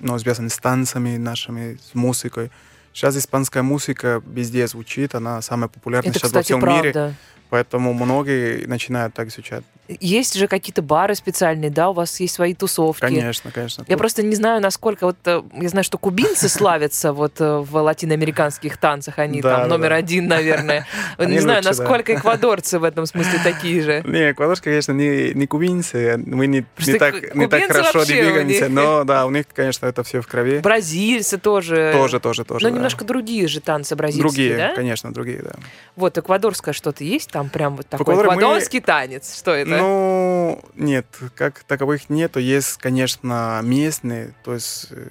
[0.00, 2.50] ну, связан с танцами нашими, с музыкой.
[2.92, 6.86] Сейчас испанская музыка везде звучит, она самая популярная Это, сейчас во кстати, всем правда.
[6.86, 7.14] мире,
[7.50, 9.64] поэтому многие начинают так изучать.
[9.88, 13.00] Есть же какие-то бары специальные, да, у вас есть свои тусовки.
[13.00, 13.84] Конечно, конечно.
[13.88, 17.76] Я просто не знаю, насколько вот э, я знаю, что кубинцы славятся вот э, в
[17.76, 20.86] латиноамериканских танцах, они там номер один, наверное.
[21.18, 24.02] Не знаю, насколько эквадорцы в этом смысле такие же.
[24.06, 29.30] Не, эквадорцы, конечно, не, не кубинцы, мы не, не, так, хорошо двигаемся, но да, у
[29.30, 30.60] них, конечно, это все в крови.
[30.60, 31.90] Бразильцы тоже.
[31.92, 32.68] Тоже, тоже, тоже.
[32.68, 34.74] Но немножко другие же танцы бразильские, Другие, да?
[34.74, 35.52] конечно, другие, да.
[35.96, 39.36] Вот, эквадорское что-то есть там прям вот такой эквадорский танец?
[39.36, 39.71] Что это?
[39.78, 42.40] Ну, нет, как таковых нету.
[42.40, 45.10] Есть, конечно, местные, то есть э,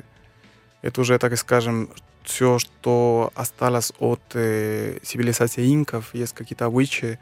[0.82, 1.90] это уже, так скажем,
[2.24, 7.20] все, что осталось от э, цивилизации инков, есть какие-то обычаи,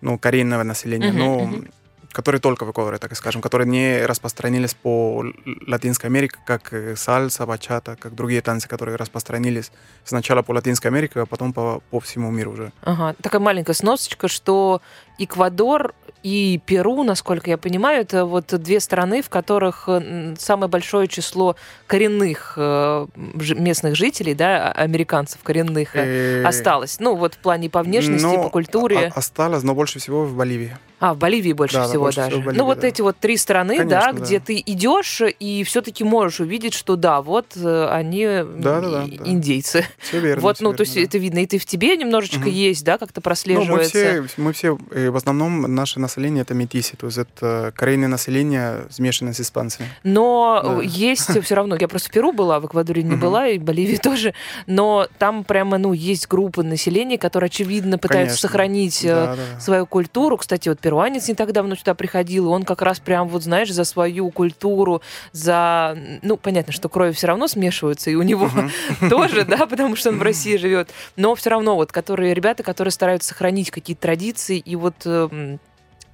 [0.00, 1.68] ну, коренного населения, Мгм, но мгм.
[2.12, 5.24] которые только в Эквадоре, так скажем, которые не распространились по
[5.66, 9.70] Латинской Америке, как э, сальса, бачата, как другие танцы, которые распространились
[10.04, 12.72] сначала по Латинской Америке, а потом по, по всему миру уже.
[12.82, 14.80] Ага, такая маленькая сносочка, что
[15.18, 21.06] Эквадор и Перу, насколько я понимаю, это вот две страны, в которых м, самое большое
[21.06, 21.54] число
[21.86, 26.98] коренных э, местных жителей, да, а- американцев коренных э, Э, осталось.
[26.98, 29.12] Ну, вот в плане по внешности, но по культуре.
[29.14, 30.76] осталось, но больше всего в Боливии.
[31.00, 32.30] А, в Боливии больше Да, да, всего больше даже.
[32.30, 32.88] всего в Боливии, ну, вот да.
[32.88, 34.44] эти вот три страны, да, Конечно, где да.
[34.46, 39.24] ты идешь и все-таки можешь увидеть, что да, вот э, они м, Да-да-да, и- да.
[39.24, 39.86] индейцы.
[39.98, 40.42] Все верно.
[40.42, 41.08] вот, всё ну, то есть верно, да.
[41.10, 41.38] это видно.
[41.38, 42.48] И ты в тебе немножечко Мгм.
[42.50, 43.90] есть, да, как-то Ну, мы прослеживается.
[43.90, 48.86] все, мы все, э, в основном наше население это метиси, то есть это корейное население,
[48.90, 49.88] смешанное с испанцами.
[50.04, 50.82] Но Да.
[50.82, 53.96] есть все равно, я просто в Перу была, в Эквадоре не была, и в Боливии
[53.96, 54.34] тоже,
[54.66, 58.48] но там прямо, ну, есть группы населения, которые, очевидно, пытаются Конечно.
[58.48, 59.60] сохранить э, Да, да.
[59.60, 60.36] свою культуру.
[60.36, 63.72] Кстати, вот перуанец не так давно сюда приходил, и он как раз прям, вот знаешь,
[63.72, 65.96] за свою культуру, за...
[66.22, 68.50] Ну, понятно, что крови все равно смешиваются, и у него
[69.10, 70.90] тоже, да, потому что он в России живет.
[71.16, 75.58] Но все равно вот, которые ребята, которые стараются сохранить какие-то традиции, и вот эм,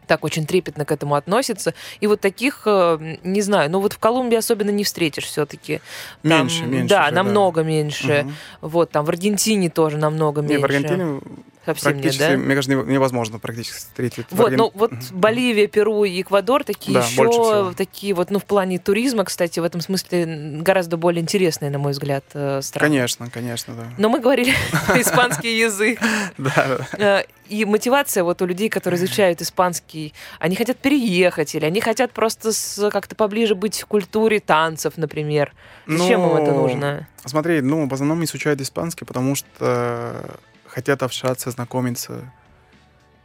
[0.06, 1.72] так очень трепетно к этому относятся.
[2.00, 5.80] И вот таких, э, не знаю, ну вот в Колумбии особенно не встретишь все-таки.
[6.22, 7.22] Меньше, меньше Да, да.
[7.22, 8.22] намного меньше.
[8.24, 8.34] Мгм.
[8.60, 10.60] Вот, там в Аргентине тоже намного Не, меньше.
[10.62, 11.20] в Аргентине
[11.66, 12.36] Совсем нет, практически, да?
[12.36, 14.26] мне кажется, невозможно практически встретить.
[14.30, 18.44] Вот, Арген- ну вот Боливия, Перу и Эквадор такие Да, еще такие вот, ну в
[18.44, 22.88] плане туризма, кстати, в этом смысле гораздо более интересные, на мой взгляд, э, страны.
[22.88, 23.84] Конечно, конечно, да.
[23.98, 24.52] Но мы говорили
[24.96, 25.98] испанский язык.
[26.38, 26.78] Да.
[26.92, 32.12] Э, И мотивация вот у людей, которые изучают испанский, они хотят переехать или они хотят
[32.12, 32.50] просто
[32.90, 35.52] как-то поближе быть к культуре танцев, например.
[35.86, 37.08] Зачем им это Ну, нужно?
[37.26, 40.38] Смотри, ну, в основном изучают испанский, потому что
[40.74, 42.32] хотят общаться, знакомиться,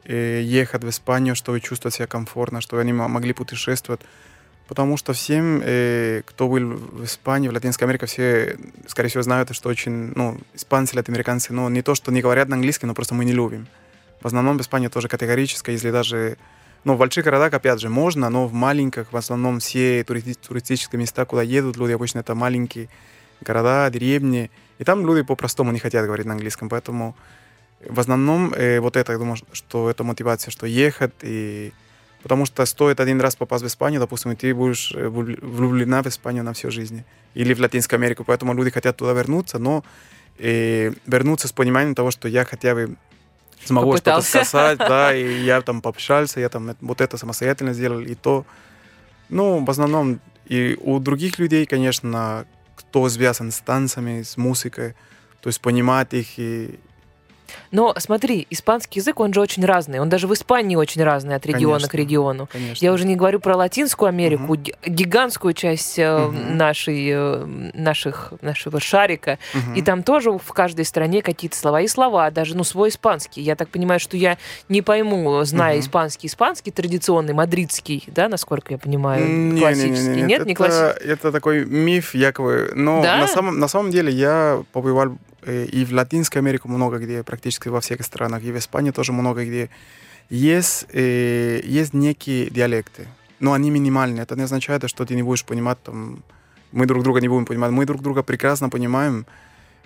[0.05, 4.01] ехать в Испанию, чтобы чувствовать себя комфортно, чтобы они мо- могли путешествовать.
[4.67, 8.57] Потому что всем, э, кто был в Испании, в Латинской Америке, все,
[8.87, 12.55] скорее всего, знают, что очень, ну, испанцы, латиноамериканцы, ну, не то, что не говорят на
[12.55, 13.67] английском, но просто мы не любим.
[14.21, 16.37] В основном в Испании тоже категорически, если даже
[16.83, 20.99] ну, в больших городах, опять же, можно, но в маленьких, в основном, все туристи- туристические
[20.99, 22.89] места, куда едут люди, обычно это маленькие
[23.41, 24.49] города, деревни.
[24.77, 26.69] И там люди по-простому не хотят говорить на английском.
[26.69, 27.15] Поэтому
[27.87, 31.13] в основном э, вот это, я думаю, что это мотивация, что ехать.
[31.21, 31.71] И...
[32.23, 36.03] Потому что стоит один раз попасть в Испанию, допустим, и ты будешь э, влю- влюблена
[36.03, 37.03] в Испанию на всю жизнь.
[37.33, 38.23] Или в Латинскую Америку.
[38.25, 39.83] Поэтому люди хотят туда вернуться, но
[40.37, 42.95] э, вернуться с пониманием того, что я хотя бы
[43.63, 48.15] смогу что-то сказать, да, и я там пообщался, я там вот это самостоятельно сделал, и
[48.15, 48.45] то.
[49.29, 54.95] Ну, в основном, и у других людей, конечно, кто связан с танцами, с музыкой,
[55.41, 56.79] то есть понимать их и...
[57.71, 59.99] Но смотри, испанский язык, он же очень разный.
[59.99, 61.89] Он даже в Испании очень разный от региона Конечно.
[61.89, 62.47] к региону.
[62.51, 62.85] Конечно.
[62.85, 66.57] Я уже не говорю про Латинскую Америку, ги- гигантскую часть Мгм.
[66.57, 69.37] нашей, э, наших, нашего шарика.
[69.53, 69.73] Мгм.
[69.75, 73.41] И там тоже в каждой стране какие-то слова и слова, даже ну свой испанский.
[73.41, 75.81] Я так понимаю, что я не пойму, зная Мгм.
[75.81, 80.21] испанский, испанский традиционный, мадридский, да, насколько я понимаю, Не-не-не-не, классический.
[80.21, 81.07] Нет, не это, классический.
[81.09, 82.71] это такой миф якобы.
[82.75, 83.17] Но Да?
[83.17, 87.79] на, самом, на самом деле я побывал и в Латинской Америке много где, практически во
[87.81, 89.69] всех странах, и в Испании тоже много где.
[90.29, 93.07] Есть, э, есть некие диалекты,
[93.39, 94.23] но они минимальные.
[94.23, 96.23] Это не означает, что ты не будешь понимать, там,
[96.71, 97.71] мы друг друга не будем понимать.
[97.71, 99.25] Мы друг друга прекрасно понимаем.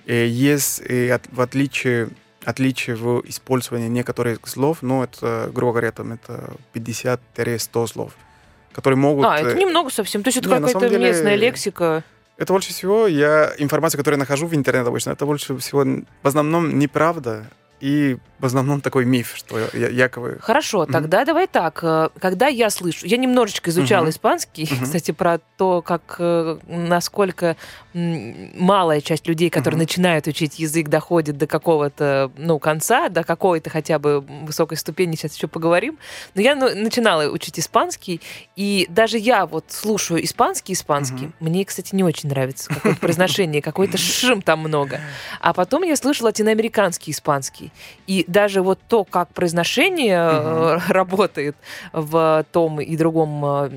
[0.06, 2.10] Э, есть э, в отличие
[2.46, 8.14] отличие в использовании некоторых слов, но это, грубо говоря, там это 50-100 слов,
[8.74, 9.26] которые могут...
[9.26, 10.24] А, это э, немного совсем.
[10.24, 12.04] То есть это какая-то деле- местная лексика.
[12.38, 16.28] Это больше всего я информация, которую я нахожу в интернете обычно, это больше всего в
[16.28, 17.46] основном неправда
[17.84, 20.38] и в основном такой миф, что я- якобы...
[20.42, 21.80] Хорошо, тогда давай так.
[21.84, 24.10] э, Когда я слышу, я немножечко изучала Мгм.
[24.12, 24.84] испанский, Мгм.
[24.84, 27.58] кстати, про то, как э, насколько
[27.94, 29.84] малая часть людей, которые Мгм.
[29.84, 35.16] начинают учить язык, доходит до какого-то ну конца, до какой-то хотя бы высокой ступени.
[35.16, 35.98] Сейчас еще поговорим.
[36.36, 38.22] Но я ну, начинала учить испанский,
[38.56, 41.26] и даже я вот слушаю испанский, испанский.
[41.26, 41.34] Мгм.
[41.42, 45.02] Мне, кстати, не очень нравится какое-то произношение, какой-то шим там много.
[45.42, 47.72] А потом я слышу латиноамериканский испанский.
[48.08, 51.56] И даже вот то, как произношение э, работает
[51.92, 53.70] в том и другом э,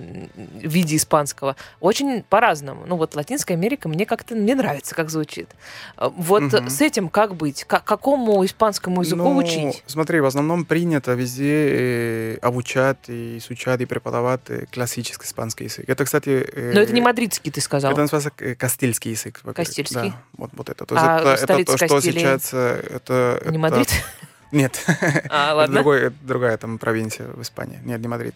[0.62, 2.84] виде испанского, очень по-разному.
[2.86, 5.48] Ну вот Латинская Америка мне как-то мне нравится, как звучит.
[5.96, 6.68] Э, Вот Мгм.
[6.70, 7.64] с этим как быть?
[7.64, 9.82] Как, какому испанскому языку Ну, учить?
[9.86, 14.40] Смотри, в основном принято везде обучать и изучать и преподавать
[14.72, 15.84] классический испанский язык.
[15.88, 16.46] Это, кстати...
[16.54, 17.92] Но это не мадридский, ты сказал.
[17.92, 19.40] Это называется кастильский язык.
[19.54, 20.10] Кастильский?
[20.10, 20.84] Да, вот, вот это.
[20.84, 22.52] То есть А это, это то, что сейчас...
[22.54, 24.04] Это, Не это- Мадрид?
[24.52, 24.84] Нет.
[25.28, 25.74] А, Это, ладно.
[25.74, 27.80] другой, это другая там провинция в Испании.
[27.84, 28.34] Нет, не Мадрид.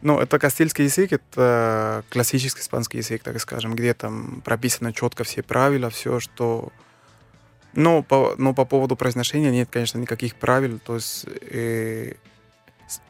[0.00, 5.42] Ну, это кастильский язык, это классический испанский язык, так скажем, где там прописано четко все
[5.42, 6.72] правила, все, что...
[7.74, 10.78] Но по, но по поводу произношения нет, конечно, никаких правил.
[10.78, 12.14] То есть э,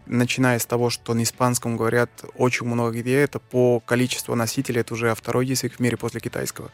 [0.07, 4.95] начиная с того, что на испанском говорят очень много где, это по количеству носителей, это
[4.95, 6.69] уже второй язык в мире после китайского.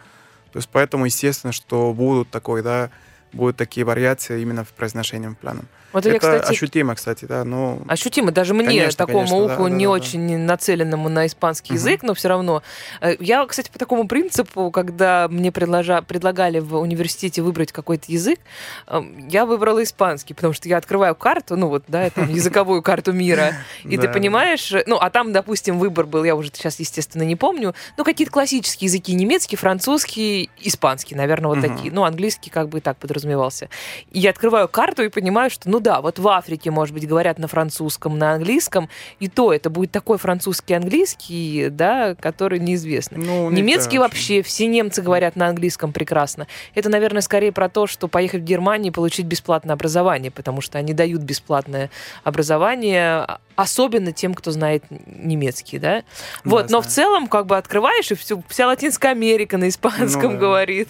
[0.52, 2.90] То есть поэтому, естественно, что будут такой, да,
[3.34, 5.66] будут такие вариации именно в произношении планом.
[5.94, 7.78] Вот я, это кстати, ощутимо, кстати, да, но...
[7.88, 9.94] Ощутимо, даже мне, Конечно, такому конечно, да, уху, да, не да, да.
[9.94, 11.78] очень нацеленному на испанский Мгм.
[11.80, 12.62] язык, но все равно.
[13.00, 18.40] Э, Я, кстати, по такому принципу, когда мне предложа- предлагали в университете выбрать какой-то язык,
[18.88, 23.12] эм, я выбрала испанский, потому что я открываю карту, ну вот, да, эту языковую карту
[23.12, 24.12] мира, и ты Да.
[24.12, 28.04] понимаешь, э, ну, а там, допустим, выбор был, я уже сейчас, естественно, не помню, ну,
[28.04, 31.92] какие-то классические языки, немецкий, французский, испанский, наверное, вот такие.
[31.92, 33.68] Ну, английский как бы и так подразумевался.
[34.10, 37.38] И я открываю карту и понимаю, что, ну да, вот в Африке, может быть, говорят
[37.38, 38.88] на французском, на английском,
[39.20, 43.18] и то это будет такой французский английский, да, который неизвестный.
[43.18, 44.00] Ну, не Немецкий очень.
[44.00, 46.46] вообще, все немцы говорят на английском прекрасно.
[46.74, 50.78] Это, наверное, скорее про то, что поехать в Германию и получить бесплатное образование, потому что
[50.78, 51.90] они дают бесплатное
[52.24, 56.02] образование, а- особенно тем, кто знает немецкий, да?
[56.44, 56.94] Вот, но в знаю.
[56.94, 60.36] целом, как бы открываешь, и всю, вся Латинская Америка на испанском Ну да.
[60.38, 60.88] говорит.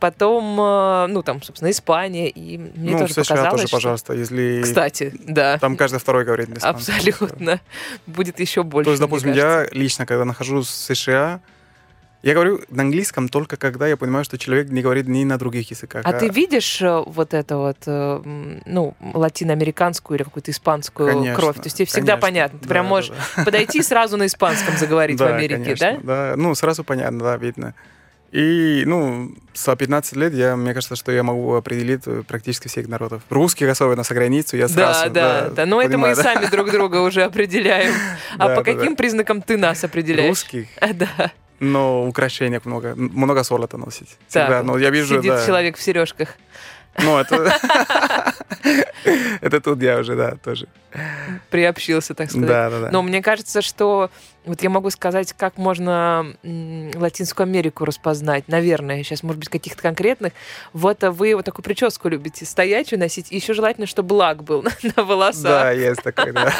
[0.00, 2.28] Потом, э, ну, там, собственно, Испания.
[2.28, 4.62] И мне ну, тоже в США показалось, тоже, что- пожалуйста, если...
[4.62, 5.58] Кстати, да.
[5.58, 6.94] Там каждый второй говорит на испанском.
[6.94, 7.60] Абсолютно.
[8.06, 8.84] Будет еще больше.
[8.86, 11.40] То есть, допустим, я лично, когда нахожусь в США,
[12.22, 15.70] я говорю на английском только когда я понимаю, что человек не говорит ни на других
[15.70, 16.02] языках.
[16.04, 18.20] А ты видишь э, вот это вот, э,
[18.66, 21.56] ну, латиноамериканскую или какую-то испанскую Конечно, кровь?
[21.56, 22.20] То есть тебе всегда конечно.
[22.26, 22.58] понятно.
[22.58, 23.44] Ты Да, прям да, можешь да.
[23.44, 26.30] подойти и сразу на испанском заговорить в Да, Америке, конечно, да?
[26.30, 26.36] да?
[26.36, 27.74] Ну, сразу понятно, да, видно.
[28.30, 32.86] И, ну, с 15 лет, я, мне кажется, что я могу определить э, практически всех
[32.86, 33.22] народов.
[33.30, 35.10] Русских, особенно за границу, я Да, сразу...
[35.10, 35.66] да, да.
[35.66, 36.22] Но это мы да.
[36.22, 37.94] сами друг друга уже определяем.
[38.38, 38.96] А Да, по да, каким да.
[38.96, 40.28] признакам ты нас определяешь?
[40.28, 41.32] Русских, Да.
[41.58, 42.94] но украшениях много.
[42.96, 44.18] Много золота носить.
[44.28, 44.48] Всегда.
[44.48, 45.46] Так, Ну, я вижу, Сидит да.
[45.46, 46.34] человек в сережках.
[47.02, 48.34] Ну, это...
[49.40, 50.66] Это тут я уже, да, тоже.
[51.50, 52.48] Приобщился, так сказать.
[52.48, 52.90] Да, да, да.
[52.90, 54.10] Но мне кажется, что
[54.44, 58.48] вот я могу сказать, как можно Латинскую Америку распознать.
[58.48, 60.32] Наверное, сейчас, может быть, каких-то конкретных.
[60.72, 63.30] Вот а вы вот такую прическу любите стоячую носить.
[63.30, 65.42] И еще желательно, чтобы лак был на, на волосах.
[65.42, 66.52] Да, есть такой, да.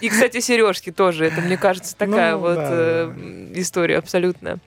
[0.00, 1.26] И, кстати, сережки тоже.
[1.26, 3.60] Это, мне кажется, такая Ну, вот да, э, да.
[3.60, 4.58] история абсолютно.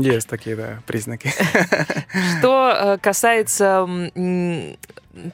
[0.00, 1.32] Есть такие, да, признаки.
[2.38, 3.86] Что э, касается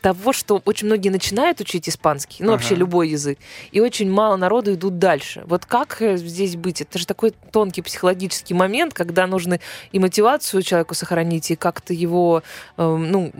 [0.00, 2.76] того, что очень многие начинают учить испанский, ну вообще Ага.
[2.76, 3.36] любой язык,
[3.72, 5.42] и очень мало народу идут дальше.
[5.46, 6.80] Вот как э, здесь быть?
[6.80, 9.58] Это же такой тонкий психологический момент, когда нужно
[9.90, 12.44] и мотивацию человеку сохранить, и как-то его,
[12.76, 13.32] э, ну,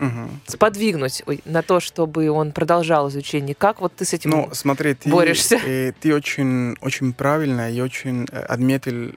[0.00, 0.40] Мгм.
[0.46, 3.54] сподвигнуть на то, чтобы он продолжал изучение.
[3.54, 4.30] Как вот ты с этим...
[4.30, 5.60] Ну, смотри, ты, борешься.
[5.64, 9.12] э, ты очень, очень правильно и очень отметил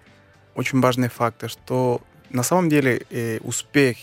[0.56, 3.98] очень важный факт, что на самом деле э, успех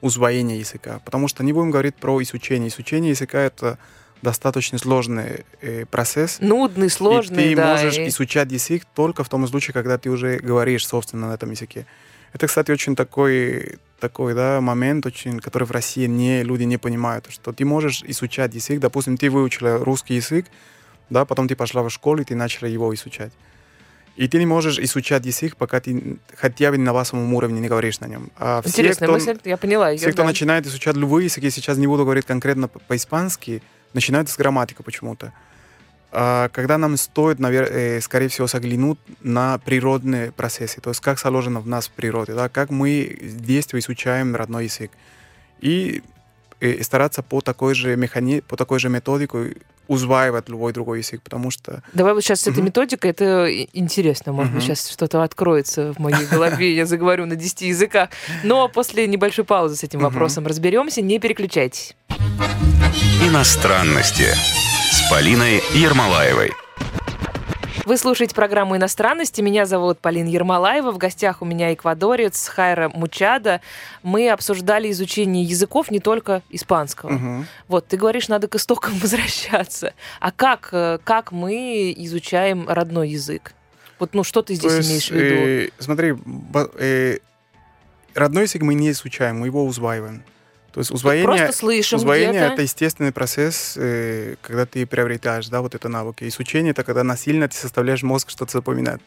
[0.00, 2.68] усвоения языка, потому что не будем говорить про изучение.
[2.68, 3.78] Изучение языка это
[4.22, 6.38] достаточно сложный э, процесс.
[6.40, 7.72] Нудный, сложный, и ты да.
[7.72, 11.50] можешь и- изучать язык только в том случае, когда ты уже говоришь, собственно, на этом
[11.50, 11.86] языке.
[12.32, 17.26] Это, кстати, очень такой, такой да, момент, очень, который в России не, люди не понимают,
[17.30, 18.80] что ты можешь изучать язык.
[18.80, 20.46] Допустим, ты выучила русский язык,
[21.10, 23.32] да, потом ты пошла в школу, и ты начала его изучать.
[24.18, 28.00] И ты не можешь изучать язык, пока ты хотя бы на вашем уровне не говоришь
[28.00, 28.30] на нем.
[28.36, 29.98] А все, Интересная кто, мысль, я поняла ее.
[29.98, 33.62] все, кто начинает изучать любые языки, сейчас не буду говорить конкретно по- по-испански,
[33.92, 35.32] начинают с грамматики почему-то.
[36.10, 41.60] А когда нам стоит, наверное, скорее всего, заглянуть на природные процессы, то есть как заложено
[41.60, 44.90] в нас в природе, да, как мы с детства изучаем родной язык.
[45.60, 46.02] И
[46.60, 48.40] э, стараться по такой же механи...
[48.40, 49.44] по такой же методику
[49.88, 54.32] усваивать любой другой язык, потому что Давай вот сейчас с этой методикой, это и- интересно,
[54.32, 58.10] может быть, сейчас что-то откроется в моей голове, я заговорю на 10 языках.
[58.44, 61.96] Но после небольшой паузы с этим вопросом разберемся, не переключайтесь.
[63.24, 64.26] Иностранности
[64.92, 66.52] с Полиной Ермолаевой.
[67.88, 69.40] Вы слушаете программу «Иностранности».
[69.40, 70.90] Меня зовут Полина Ермолаева.
[70.90, 73.62] В гостях у меня эквадорец Хайра Мучада.
[74.02, 77.12] Мы обсуждали изучение языков, не только испанского.
[77.12, 77.46] мгм.
[77.66, 79.94] Вот, ты говоришь, надо к истокам возвращаться.
[80.20, 83.54] А как, э, как мы изучаем родной язык?
[83.98, 85.34] Вот, ну, что ты здесь То есть, имеешь в виду?
[85.34, 86.14] э, смотри,
[86.78, 87.18] э,
[88.12, 90.24] родной язык мы не изучаем, мы его усваиваем.
[90.78, 95.74] То есть усвоение, Просто слышим усвоение это естественный процесс, э, когда ты приобретаешь, да, вот
[95.74, 96.22] это навыки.
[96.28, 99.00] Изучение это когда насильно ты составляешь мозг что-то запоминать.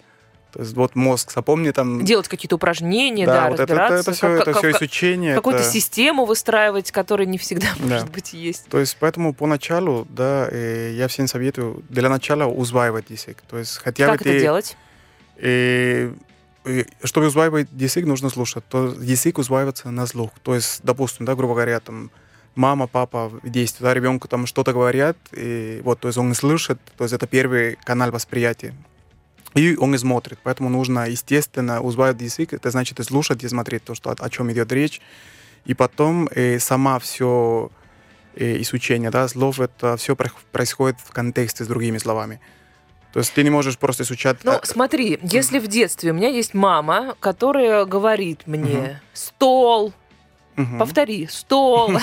[0.51, 2.03] То есть вот мозг запомни там.
[2.03, 4.11] Делать какие-то упражнения, да, вот это, это, разбираться.
[4.11, 5.33] это все, как- это все как- изучение.
[5.35, 7.85] Какую-то это- систему выстраивать, которая не всегда, Да.
[7.93, 8.65] может быть, есть.
[8.67, 13.37] То есть поэтому поначалу, да, э, я всем советую для начала усваивать язык.
[13.49, 14.75] То есть хотя как бы это ты, делать?
[15.37, 16.11] э, э,
[17.03, 18.63] чтобы усваивать язык, нужно слушать.
[18.69, 20.31] То язык усваивается на слух.
[20.43, 22.11] То есть, допустим, да, грубо говоря, там
[22.55, 26.79] мама, папа в действии, да, ребенку там что-то говорят, и вот, то есть он слышит,
[26.97, 28.73] то есть это первый канал восприятия.
[29.53, 33.83] И он и смотрит, поэтому нужно, естественно, усваивать язык, это значит и слушать, и смотреть
[33.83, 35.01] то, что, о, о чем идет речь,
[35.65, 37.69] и потом э, сама все
[38.35, 42.39] э, изучение да, слов, это все происходит в контексте с другими словами.
[43.13, 44.37] То есть ты не можешь просто изучать...
[44.43, 49.93] Ну, смотри, если в детстве у меня есть мама, которая говорит мне «стол»,
[50.57, 50.79] Угу.
[50.79, 51.91] Повтори, стол.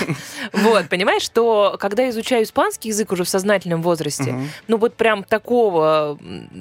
[0.52, 4.34] Вот, понимаешь, что когда изучаю испанский язык уже в сознательном возрасте,
[4.66, 6.18] ну вот прям такого,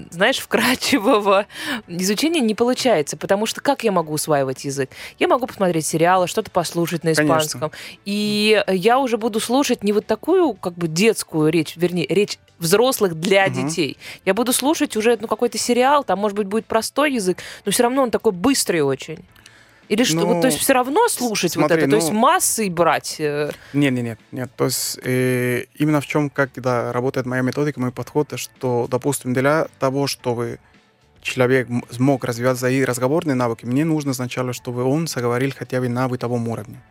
[0.09, 1.45] знаешь, вкрадчивого
[1.87, 4.89] изучения не получается, потому что как я могу усваивать язык?
[5.19, 7.71] Я могу посмотреть сериалы, что-то послушать на испанском,
[8.05, 13.15] и я уже буду слушать не вот такую как бы детскую речь, вернее, речь взрослых
[13.19, 13.53] для угу.
[13.53, 13.97] детей.
[14.25, 17.83] Я буду слушать уже ну, какой-то сериал, там, может быть, будет простой язык, но все
[17.83, 19.19] равно он такой быстрый очень.
[19.89, 20.17] Или что?
[20.17, 22.69] Ну, вот, то есть все равно слушать смотри, вот это, ну, то есть ну, массой
[22.69, 23.15] брать?
[23.19, 24.51] Нет, нет, нет, нет.
[24.55, 29.33] То есть э, именно в чем, как да, работает моя методика, мой подход, что, допустим,
[29.33, 30.59] для того, чтобы
[31.21, 36.07] человек смог развивать свои разговорные навыки, мне нужно сначала, чтобы он заговорил хотя бы на
[36.07, 36.81] бытовом уровне.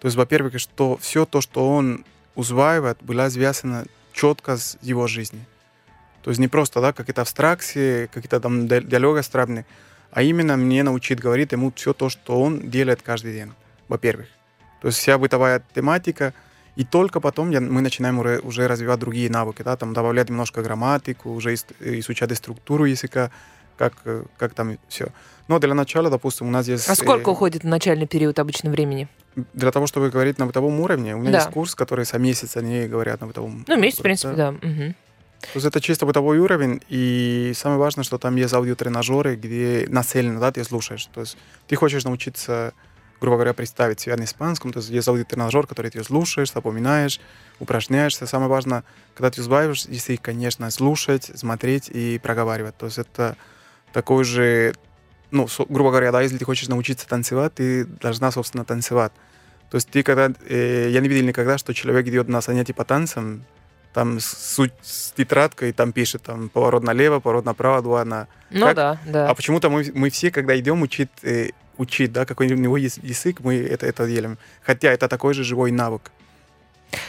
[0.00, 5.44] То есть, во-первых, что все то, что он усваивает, было связано четко с его жизнью.
[6.22, 9.64] То есть не просто, да, какие-то абстракции, какие-то там диалоги абстрактные,
[10.16, 13.52] а именно мне научить говорить ему все то, что он делает каждый день,
[13.86, 14.28] во-первых.
[14.80, 16.32] То есть вся бытовая тематика,
[16.74, 20.62] и только потом я, мы начинаем уже, уже развивать другие навыки, да, там добавлять немножко
[20.62, 23.30] грамматику, уже изучать структуру языка,
[23.76, 23.92] как,
[24.38, 25.08] как там все.
[25.48, 26.88] Но для начала, допустим, у нас есть...
[26.88, 29.08] А сколько э, уходит на начальный период обычно времени?
[29.52, 31.38] Для того, чтобы говорить на бытовом уровне, у меня да.
[31.40, 34.52] есть курс, который за месяц они говорят на бытовом Ну, месяц, в принципе, да.
[34.52, 34.66] да.
[34.66, 34.94] Угу.
[35.40, 40.40] То есть это чисто бытовой уровень, и самое важное, что там есть аудиотренажеры, где нацелено,
[40.40, 41.06] да, ты слушаешь.
[41.06, 41.36] То есть
[41.68, 42.72] ты хочешь научиться,
[43.20, 47.20] грубо говоря, представить себя на испанском, то есть есть аудиотренажер, который ты слушаешь, запоминаешь,
[47.60, 48.26] упражняешься.
[48.26, 48.84] Самое важное,
[49.14, 52.76] когда ты избавишь язык, конечно, слушать, смотреть и проговаривать.
[52.76, 53.36] То есть это
[53.92, 54.74] такой же,
[55.30, 59.12] ну, грубо говоря, да, если ты хочешь научиться танцевать, ты должна, собственно, танцевать.
[59.70, 60.32] То есть ты когда...
[60.48, 63.44] Э, я не видел никогда, что человек идет на занятия по танцам,
[63.96, 68.28] там с, с тетрадкой, там пишет там поворот налево, поворот направо, два на...
[68.50, 68.76] Ну как?
[68.76, 69.30] да, да.
[69.30, 72.98] А почему-то мы, мы все, когда идем учить, э, учить, да, какой у него есть
[73.02, 74.36] язык, мы это, это делаем.
[74.62, 76.12] Хотя это такой же живой навык.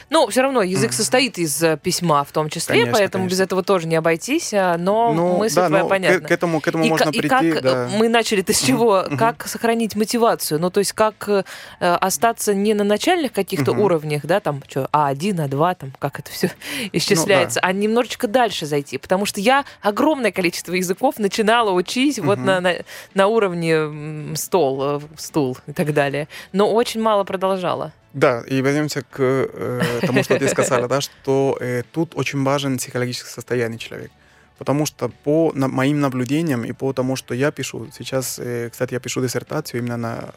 [0.09, 0.93] Ну, все равно язык mm.
[0.93, 3.35] состоит из э, письма в том числе, конечно, поэтому конечно.
[3.35, 6.19] без этого тоже не обойтись, а, но ну, мысль да, твоя понятна.
[6.21, 7.27] К, к этому, к этому и можно и прийти.
[7.27, 7.89] Как, э, да.
[7.97, 8.99] Мы начали-то с чего?
[8.99, 9.17] Mm-hmm.
[9.17, 10.59] Как сохранить мотивацию?
[10.59, 11.43] Ну, то есть как э,
[11.79, 13.81] остаться не на начальных каких-то mm-hmm.
[13.81, 16.51] уровнях, да, там, что, А1, А2, там, как это все
[16.93, 17.69] исчисляется, ну, да.
[17.69, 18.97] а немножечко дальше зайти.
[18.97, 22.25] Потому что я огромное количество языков начинала учить mm-hmm.
[22.25, 22.73] вот на, на,
[23.13, 27.91] на уровне стол, стул и так далее, но очень мало продолжала.
[28.17, 32.77] Да, и вернемся к э, тому, что ты сказала, да, что э, тут очень важен
[32.79, 34.13] психологическое состояние человека.
[34.57, 38.95] Потому что по на, моим наблюдениям и по тому, что я пишу, сейчас, э, кстати,
[38.95, 40.33] я пишу диссертацию именно на...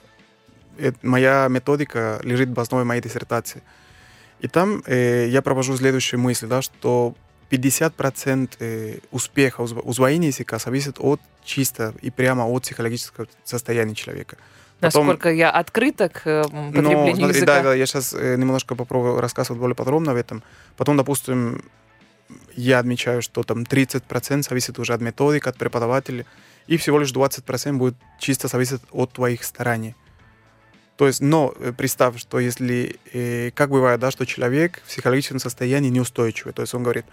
[0.76, 3.62] Э, моя методика лежит в основе моей диссертации.
[4.41, 7.14] И там э, я провожу следующую мысль, да, что
[7.51, 14.37] 50% э, успеха усвоения языка зависит от чисто и прямо от психологического состояния человека.
[14.81, 17.57] Потом, Насколько я открыта к э, потреблению ну, смотри, языка.
[17.57, 20.43] Да, да, я сейчас э, немножко попробую рассказывать более подробно об этом.
[20.76, 21.62] Потом, допустим,
[22.55, 26.24] я отмечаю, что там 30% зависит уже от методик, от преподавателя,
[26.66, 29.95] и всего лишь 20% будет чисто зависеть от твоих стараний.
[30.97, 35.39] То есть, но э, представь, что если, э, как бывает, да, что человек в психологическом
[35.41, 37.05] состоянии неустойчивый, то есть он говорит,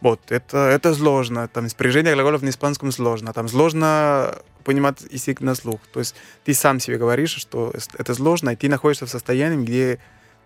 [0.00, 5.54] вот, это, это сложно, там, спряжение глаголов на испанском сложно, там, сложно понимать язык на
[5.54, 5.80] слух.
[5.92, 9.98] То есть ты сам себе говоришь, что это сложно, и ты находишься в состоянии, где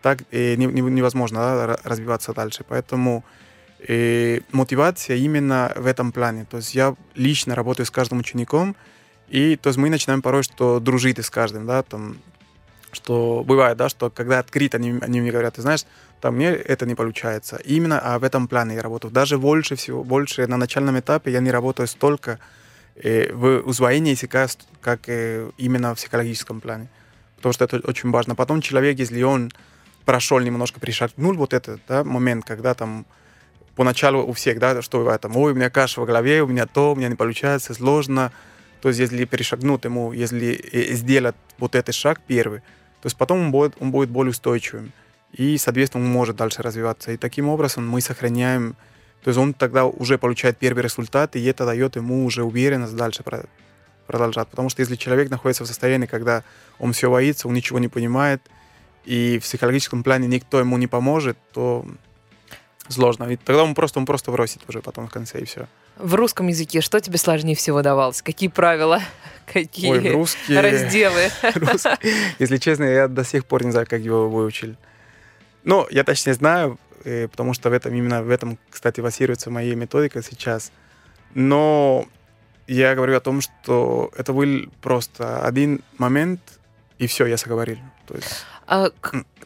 [0.02, 2.64] так э, не, не, невозможно да, развиваться дальше.
[2.68, 3.24] Поэтому
[3.86, 6.44] э, мотивация именно в этом плане.
[6.44, 8.76] То есть я лично работаю с каждым учеником,
[9.28, 12.18] и то есть мы начинаем порой, что дружить с каждым, да, там,
[12.94, 15.84] что бывает, да, что когда открыто они, они мне говорят, ты знаешь,
[16.20, 17.60] там мне это не получается.
[17.64, 19.12] Именно а в этом плане я работаю.
[19.12, 22.38] Даже больше всего, больше на начальном этапе я не работаю столько,
[22.96, 24.46] э, в усвоении языка,
[24.80, 26.88] как э, именно в психологическом плане.
[27.36, 28.34] Потому что это очень важно.
[28.34, 29.50] Потом человек, если он
[30.04, 33.06] прошел немножко, пришагнул вот этот да, момент, когда там
[33.76, 36.66] поначалу у всех, да, что бывает там, ой, у меня каша в голове, у меня
[36.66, 38.32] то, у меня не получается, сложно.
[38.80, 42.62] То есть если перешагнуть ему, если э, сделать вот этот шаг первый,
[43.04, 44.90] то есть потом он будет, он будет более устойчивым.
[45.32, 47.12] И, соответственно, он может дальше развиваться.
[47.12, 48.76] И таким образом мы сохраняем
[49.22, 53.22] то есть он тогда уже получает первый результат, и это дает ему уже уверенность дальше
[54.06, 54.48] продолжать.
[54.48, 56.44] Потому что если человек находится в состоянии, когда
[56.78, 58.40] он все боится, он ничего не понимает,
[59.04, 61.86] и в психологическом плане никто ему не поможет, то
[62.88, 63.24] сложно.
[63.24, 65.68] И тогда он просто, он просто бросит уже потом в конце, и все.
[65.96, 68.22] В русском языке что тебе сложнее всего давалось?
[68.22, 69.00] Какие правила?
[69.52, 70.58] Какие Ой, русский...
[70.58, 71.28] разделы?
[72.38, 74.76] Если честно, я до сих пор не знаю, как его выучили.
[75.62, 79.74] Ну, я точнее знаю, э, потому что в этом, именно в этом, кстати, базируется моя
[79.74, 80.72] методика сейчас.
[81.34, 82.06] Но
[82.66, 86.40] я говорю о том, что это был просто один момент,
[86.98, 87.78] и все, я заговорил.
[88.06, 88.88] То есть, А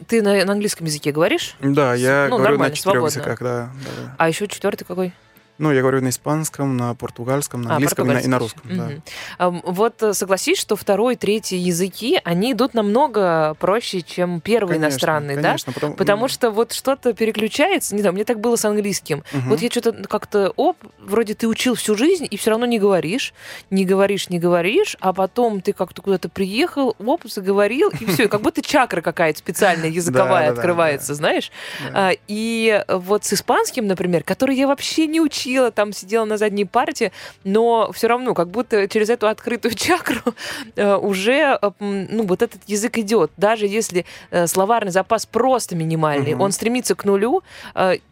[0.06, 1.56] ты на, на английском языке говоришь?
[1.60, 3.06] да, я Ну, говорю на четырех свободно.
[3.06, 4.14] языках, да, да, да.
[4.18, 5.12] А еще четвертый какой?
[5.58, 8.62] Ну, я говорю на испанском, на португальском, на А, английском и на, и на русском,
[8.64, 8.84] да.
[8.86, 9.02] Мгм.
[9.38, 14.86] Ам, Вот э, согласись, что второй, третий языки, они идут намного проще, чем первый Конечно,
[14.94, 15.42] иностранный, да?
[15.42, 19.24] конечно, потому, Потому ну, что вот что-то переключается, не знаю, мне так было с английским.
[19.32, 19.48] мгм.
[19.50, 23.34] Вот я что-то как-то, оп, вроде ты учил всю жизнь, и все равно не говоришь,
[23.70, 28.42] не говоришь, не говоришь, а потом ты как-то куда-то приехал, оп, заговорил, и все, как
[28.42, 31.14] будто чакра какая-то специальная языковая Да, да, да, открывается, да.
[31.14, 31.50] знаешь?
[31.92, 32.10] Да.
[32.10, 36.64] А, И вот с испанским, например, который я вообще не учила, там сидела на задней
[36.64, 37.10] парте,
[37.44, 40.34] но все равно как будто через эту открытую чакру
[40.76, 43.30] э, уже э, ну, вот этот язык идет.
[43.36, 46.42] Даже если э, словарный запас просто минимальный, Мгм.
[46.42, 47.42] он стремится к нулю,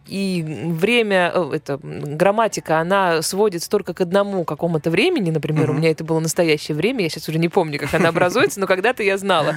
[0.07, 5.81] и время, это, грамматика, она сводится только к одному какому-то времени, например, у Мгм.
[5.81, 9.03] меня это было настоящее время, я сейчас уже не помню, как она образуется, но когда-то
[9.03, 9.57] я знала.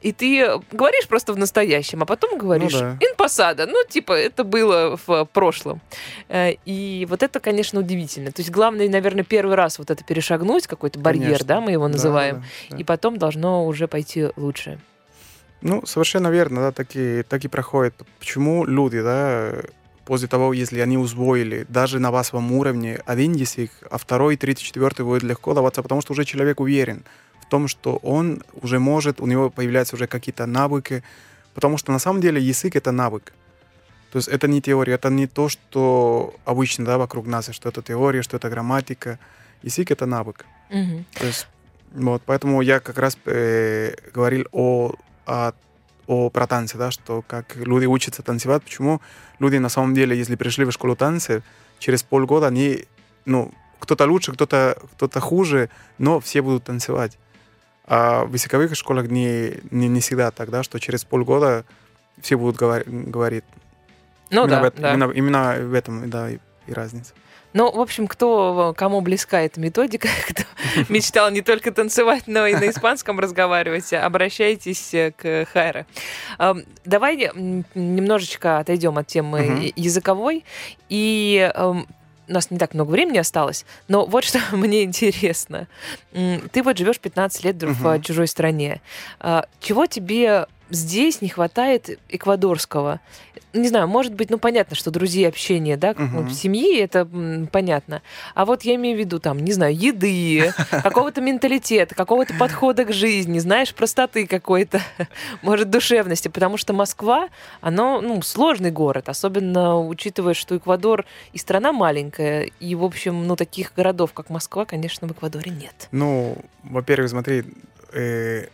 [0.00, 2.96] И ты говоришь просто в настоящем, а потом говоришь да.
[3.00, 3.66] «ин посада».
[3.66, 5.80] Ну, типа, это было в прошлом.
[6.28, 8.30] Э, И вот это, конечно, удивительно.
[8.30, 11.46] То есть главное, наверное, первый раз вот это перешагнуть, какой-то барьер, Конечно.
[11.46, 12.76] да, мы его Да, называем, да, да.
[12.76, 14.78] и потом должно уже пойти лучше.
[15.60, 17.94] Ну, совершенно верно, да, так и, так и проходит.
[18.20, 19.52] Почему люди, да,
[20.04, 25.04] после того, если они усвоили даже на басовом уровне один язык, а второй, третий, четвертый
[25.04, 27.02] будет легко даваться, потому что уже человек уверен
[27.48, 31.02] том, что он уже может, у него появляются уже какие-то навыки,
[31.54, 33.32] потому что на самом деле язык— это навык.
[34.12, 37.82] То есть это не теория, это не то, что обычно да, вокруг нас, что это
[37.82, 39.18] теория, что это грамматика.
[39.62, 40.46] Язык— это навык.
[40.70, 41.04] Мгм.
[41.14, 41.46] То есть,
[41.92, 44.94] вот, поэтому я как раз э, говорил о,
[45.26, 45.52] о,
[46.06, 49.02] о про танцы, да, что как люди учатся танцевать, почему
[49.38, 51.42] люди на самом деле, если пришли в школу танцев,
[51.78, 52.86] через полгода они,
[53.26, 57.18] ну, кто-то лучше, кто-то кто хуже, но все будут танцевать.
[57.90, 61.64] А в языковых школах не, не, не всегда так, да, что через полгода
[62.20, 63.44] все будут говор- говорить.
[64.30, 64.92] Ну именно, да, в, эт- да.
[64.92, 67.14] именно, именно в этом, да, и, и разница.
[67.54, 70.42] Ну, в общем, кто, кому близка эта методика, кто
[70.90, 75.86] мечтал не только танцевать, но и на испанском разговаривать, обращайтесь э, к Хайре.
[76.36, 77.16] Ам, Давай
[77.74, 80.44] немножечко отойдем от темы языковой.
[80.90, 81.86] И ам,
[82.28, 85.66] у нас не так много времени осталось, но вот что мне интересно.
[86.12, 88.02] Ты вот живешь 15 лет в Мгм.
[88.02, 88.80] чужой стране.
[89.20, 93.00] А, Чего тебе здесь не хватает эквадорского?
[93.54, 96.30] Не знаю, может быть, ну понятно, что друзья, общение, да, ну, Мгм.
[96.30, 98.02] семьи, это м, понятно.
[98.34, 100.52] А вот я имею в виду, там, не знаю, еды,
[100.82, 104.80] какого-то менталитета, какого-то подхода к жизни, знаешь, простоты какой-то,
[105.42, 107.28] может, душевности, потому что Москва,
[107.62, 113.34] она, ну, сложный город, особенно учитывая, что Эквадор и страна маленькая, и, в общем, ну,
[113.34, 115.88] таких городов, как Москва, конечно, в Эквадоре нет.
[115.90, 117.44] Ну, во-первых, смотри,
[117.92, 118.48] э,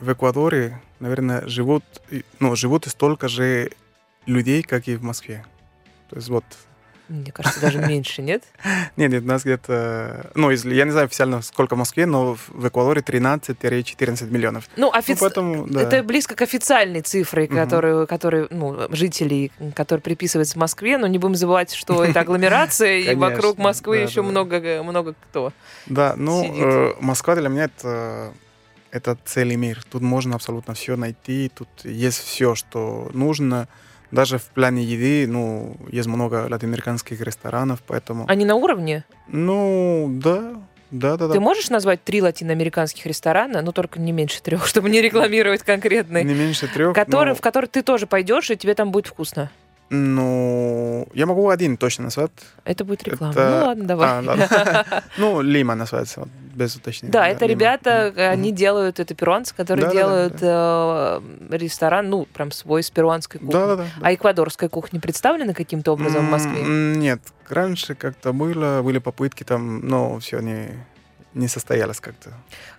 [0.00, 1.84] в Эквадоре, наверное, живут,
[2.40, 3.70] ну, живут и столько же
[4.26, 5.44] людей, как и в Москве.
[6.10, 6.44] То есть вот,
[7.08, 8.42] Мне кажется, даже меньше, нет?
[8.96, 12.34] нет, нет, у нас где-то, ну, если, я не знаю официально, сколько в Москве, но
[12.34, 14.68] в- Эквадоре 13-14 миллионов.
[14.76, 15.20] Ну, Ну, офици...
[15.20, 15.82] поэтому, да.
[15.82, 21.36] Это близко к официальной цифре, которую, которую, ну, жителей, которые приписываются Москве, но не будем
[21.36, 25.52] забывать, что это агломерация, и вокруг Москвы еще много, много кто.
[25.86, 28.32] Да, ну, э, Москва для меня это,
[28.96, 29.82] это целый мир.
[29.90, 33.68] Тут можно абсолютно все найти, тут есть все, что нужно.
[34.10, 38.24] Даже в плане еды, ну, есть много латиноамериканских ресторанов, поэтому...
[38.28, 39.04] Они на уровне?
[39.28, 40.54] Ну, да,
[40.92, 41.34] да, да, да.
[41.34, 46.22] Ты можешь назвать три латиноамериканских ресторана, но только не меньше трех, чтобы не рекламировать конкретные,
[46.24, 46.94] Не меньше трех.
[46.94, 49.50] которые, но- в которые ты тоже пойдешь, и тебе там будет вкусно?
[49.90, 52.30] Ну, я могу один точно назвать.
[52.64, 53.32] Это будет реклама.
[53.32, 54.08] Это- Ну ладно, давай.
[54.08, 55.02] А, ладно.
[55.16, 57.12] Ну, Лима называется, вот, без уточнения.
[57.12, 57.60] Да, это Лима.
[57.60, 58.30] ребята, Мгм.
[58.32, 63.52] они делают, это перуанцы, которые Да-да-да, делают э, ресторан, ну, прям свой с перуанской кухней.
[63.52, 63.86] Да, да, да.
[64.02, 66.62] А эквадорская кухня представлена каким-то образом в Москве?
[66.64, 70.68] Нет, раньше как-то было, были попытки там, но все не,
[71.34, 72.30] не состоялось как-то.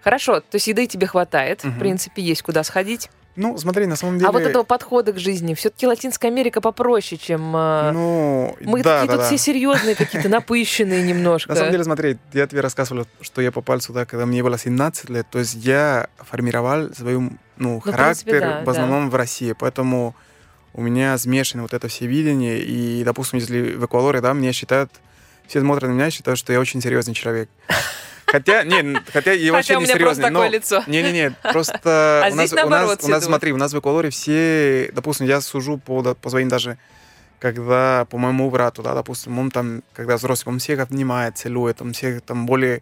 [0.03, 1.79] Хорошо, то есть еды тебе хватает, в Мгм.
[1.79, 3.09] принципе, есть куда сходить.
[3.37, 4.29] Ну, смотри, на самом деле...
[4.29, 5.53] А вот этого подхода к жизни.
[5.53, 7.55] Все-таки Латинская Америка попроще, чем...
[7.55, 9.27] э, Ну, Мы да, такие да, тут да.
[9.27, 11.51] все серьезные, какие-то напыщенные немножко.
[11.51, 15.11] На самом деле, смотри, я тебе рассказывал, что я попал сюда, когда мне было 17
[15.11, 15.27] лет.
[15.29, 19.53] То есть я формировал свою, ну, принципе, характер да, в основном в России.
[19.53, 20.15] Поэтому
[20.73, 22.59] у меня смешано вот это все видение.
[22.59, 24.91] И, допустим, если в Эквадоре, да, мне считают,
[25.45, 27.49] все смотрят на меня считают, что я очень серьезный человек.
[28.29, 30.83] Хотя, не, хотя я вообще Хотя у не меня просто такое лицо.
[30.85, 33.73] Не-не-не, просто А у нас, здесь у наоборот нас, все у нас, смотри, у нас
[33.73, 36.77] в Эквадоре все, допустим, я сужу по, по своим даже,
[37.39, 41.93] когда по моему брату, да, допустим, он там, когда взрослый, он всех обнимает, целует, он
[41.93, 42.81] всех там более...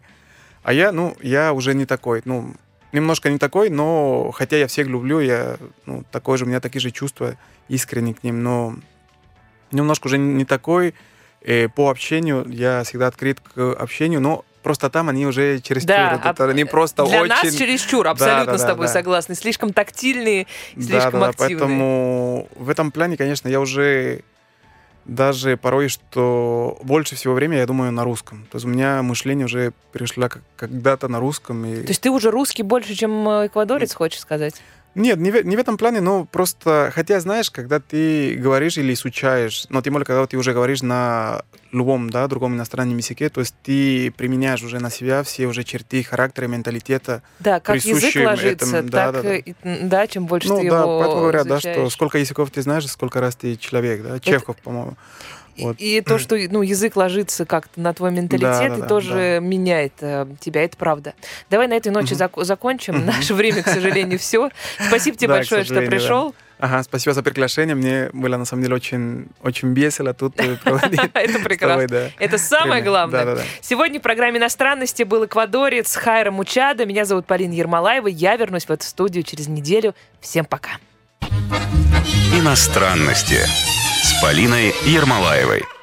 [0.64, 2.56] А я, ну, я уже не такой, ну,
[2.90, 6.80] немножко не такой, но хотя я всех люблю, я, ну, такой же, у меня такие
[6.80, 7.36] же чувства
[7.68, 8.74] искренне к ним, но
[9.70, 10.94] немножко уже не такой.
[11.42, 16.20] Э, по общению я всегда открыт к общению, но просто там они уже через Да,
[16.24, 17.30] это а они просто Для очень...
[17.30, 18.92] нас чересчур, абсолютно да, с да, тобой да.
[18.92, 19.36] согласны.
[19.36, 21.58] Слишком тактильные, слишком да, да, активные.
[21.60, 24.22] Поэтому в этом плане, конечно, я уже
[25.04, 28.44] даже порой, что больше всего времени я думаю на русском.
[28.50, 31.64] То есть у меня мышление уже перешло когда-то на русском.
[31.64, 31.82] И...
[31.82, 34.60] То есть ты уже русский больше, чем э, эквадорец, хочешь сказать?
[34.96, 38.94] Нет, не в, не в этом плане, но просто, хотя, знаешь, когда ты говоришь или
[38.94, 43.40] изучаешь, но тем более, когда ты уже говоришь на любом, да, другом иностранном языке, то
[43.40, 47.22] есть ты применяешь уже на себя все уже черты характера, менталитета.
[47.40, 49.36] Да, как язык ложится, этому, да, так, да, да.
[49.36, 51.92] и- да, чем больше ну ты да, его поэтому говорят, да, что изучаешь.
[51.92, 54.96] сколько языков ты знаешь, сколько раз ты человек, да, Чехов, по-моему.
[55.56, 55.76] И- Вот.
[55.78, 59.94] И то, что ну, язык ложится как-то на твой менталитет, Да, и да, тоже меняет
[60.00, 61.14] э, тебя, это правда.
[61.50, 62.22] Давай на этой ночи Мгм.
[62.22, 62.96] зак- закончим.
[62.96, 63.06] Мгм.
[63.06, 64.50] Наше время, к сожалению, все.
[64.88, 65.96] Спасибо тебе Да, большое, что сожалению, да.
[66.04, 66.34] пришел.
[66.58, 67.74] Ага, спасибо за приглашение.
[67.74, 71.86] Мне было на самом деле очень, очень весело тут э, проводить Это прекрасно.
[71.88, 72.10] да.
[72.18, 72.86] Это самое время.
[72.86, 73.24] главное.
[73.24, 73.42] Да, да, да.
[73.60, 76.86] Сегодня в программе «Иностранности» был эквадорец Хайра Мучада.
[76.86, 78.06] Меня зовут Полина Ермолаева.
[78.08, 79.94] Я вернусь в эту студию через неделю.
[80.20, 80.78] Всем пока.
[82.34, 83.38] Иностранности
[84.22, 85.75] Полиной Ермолаевой.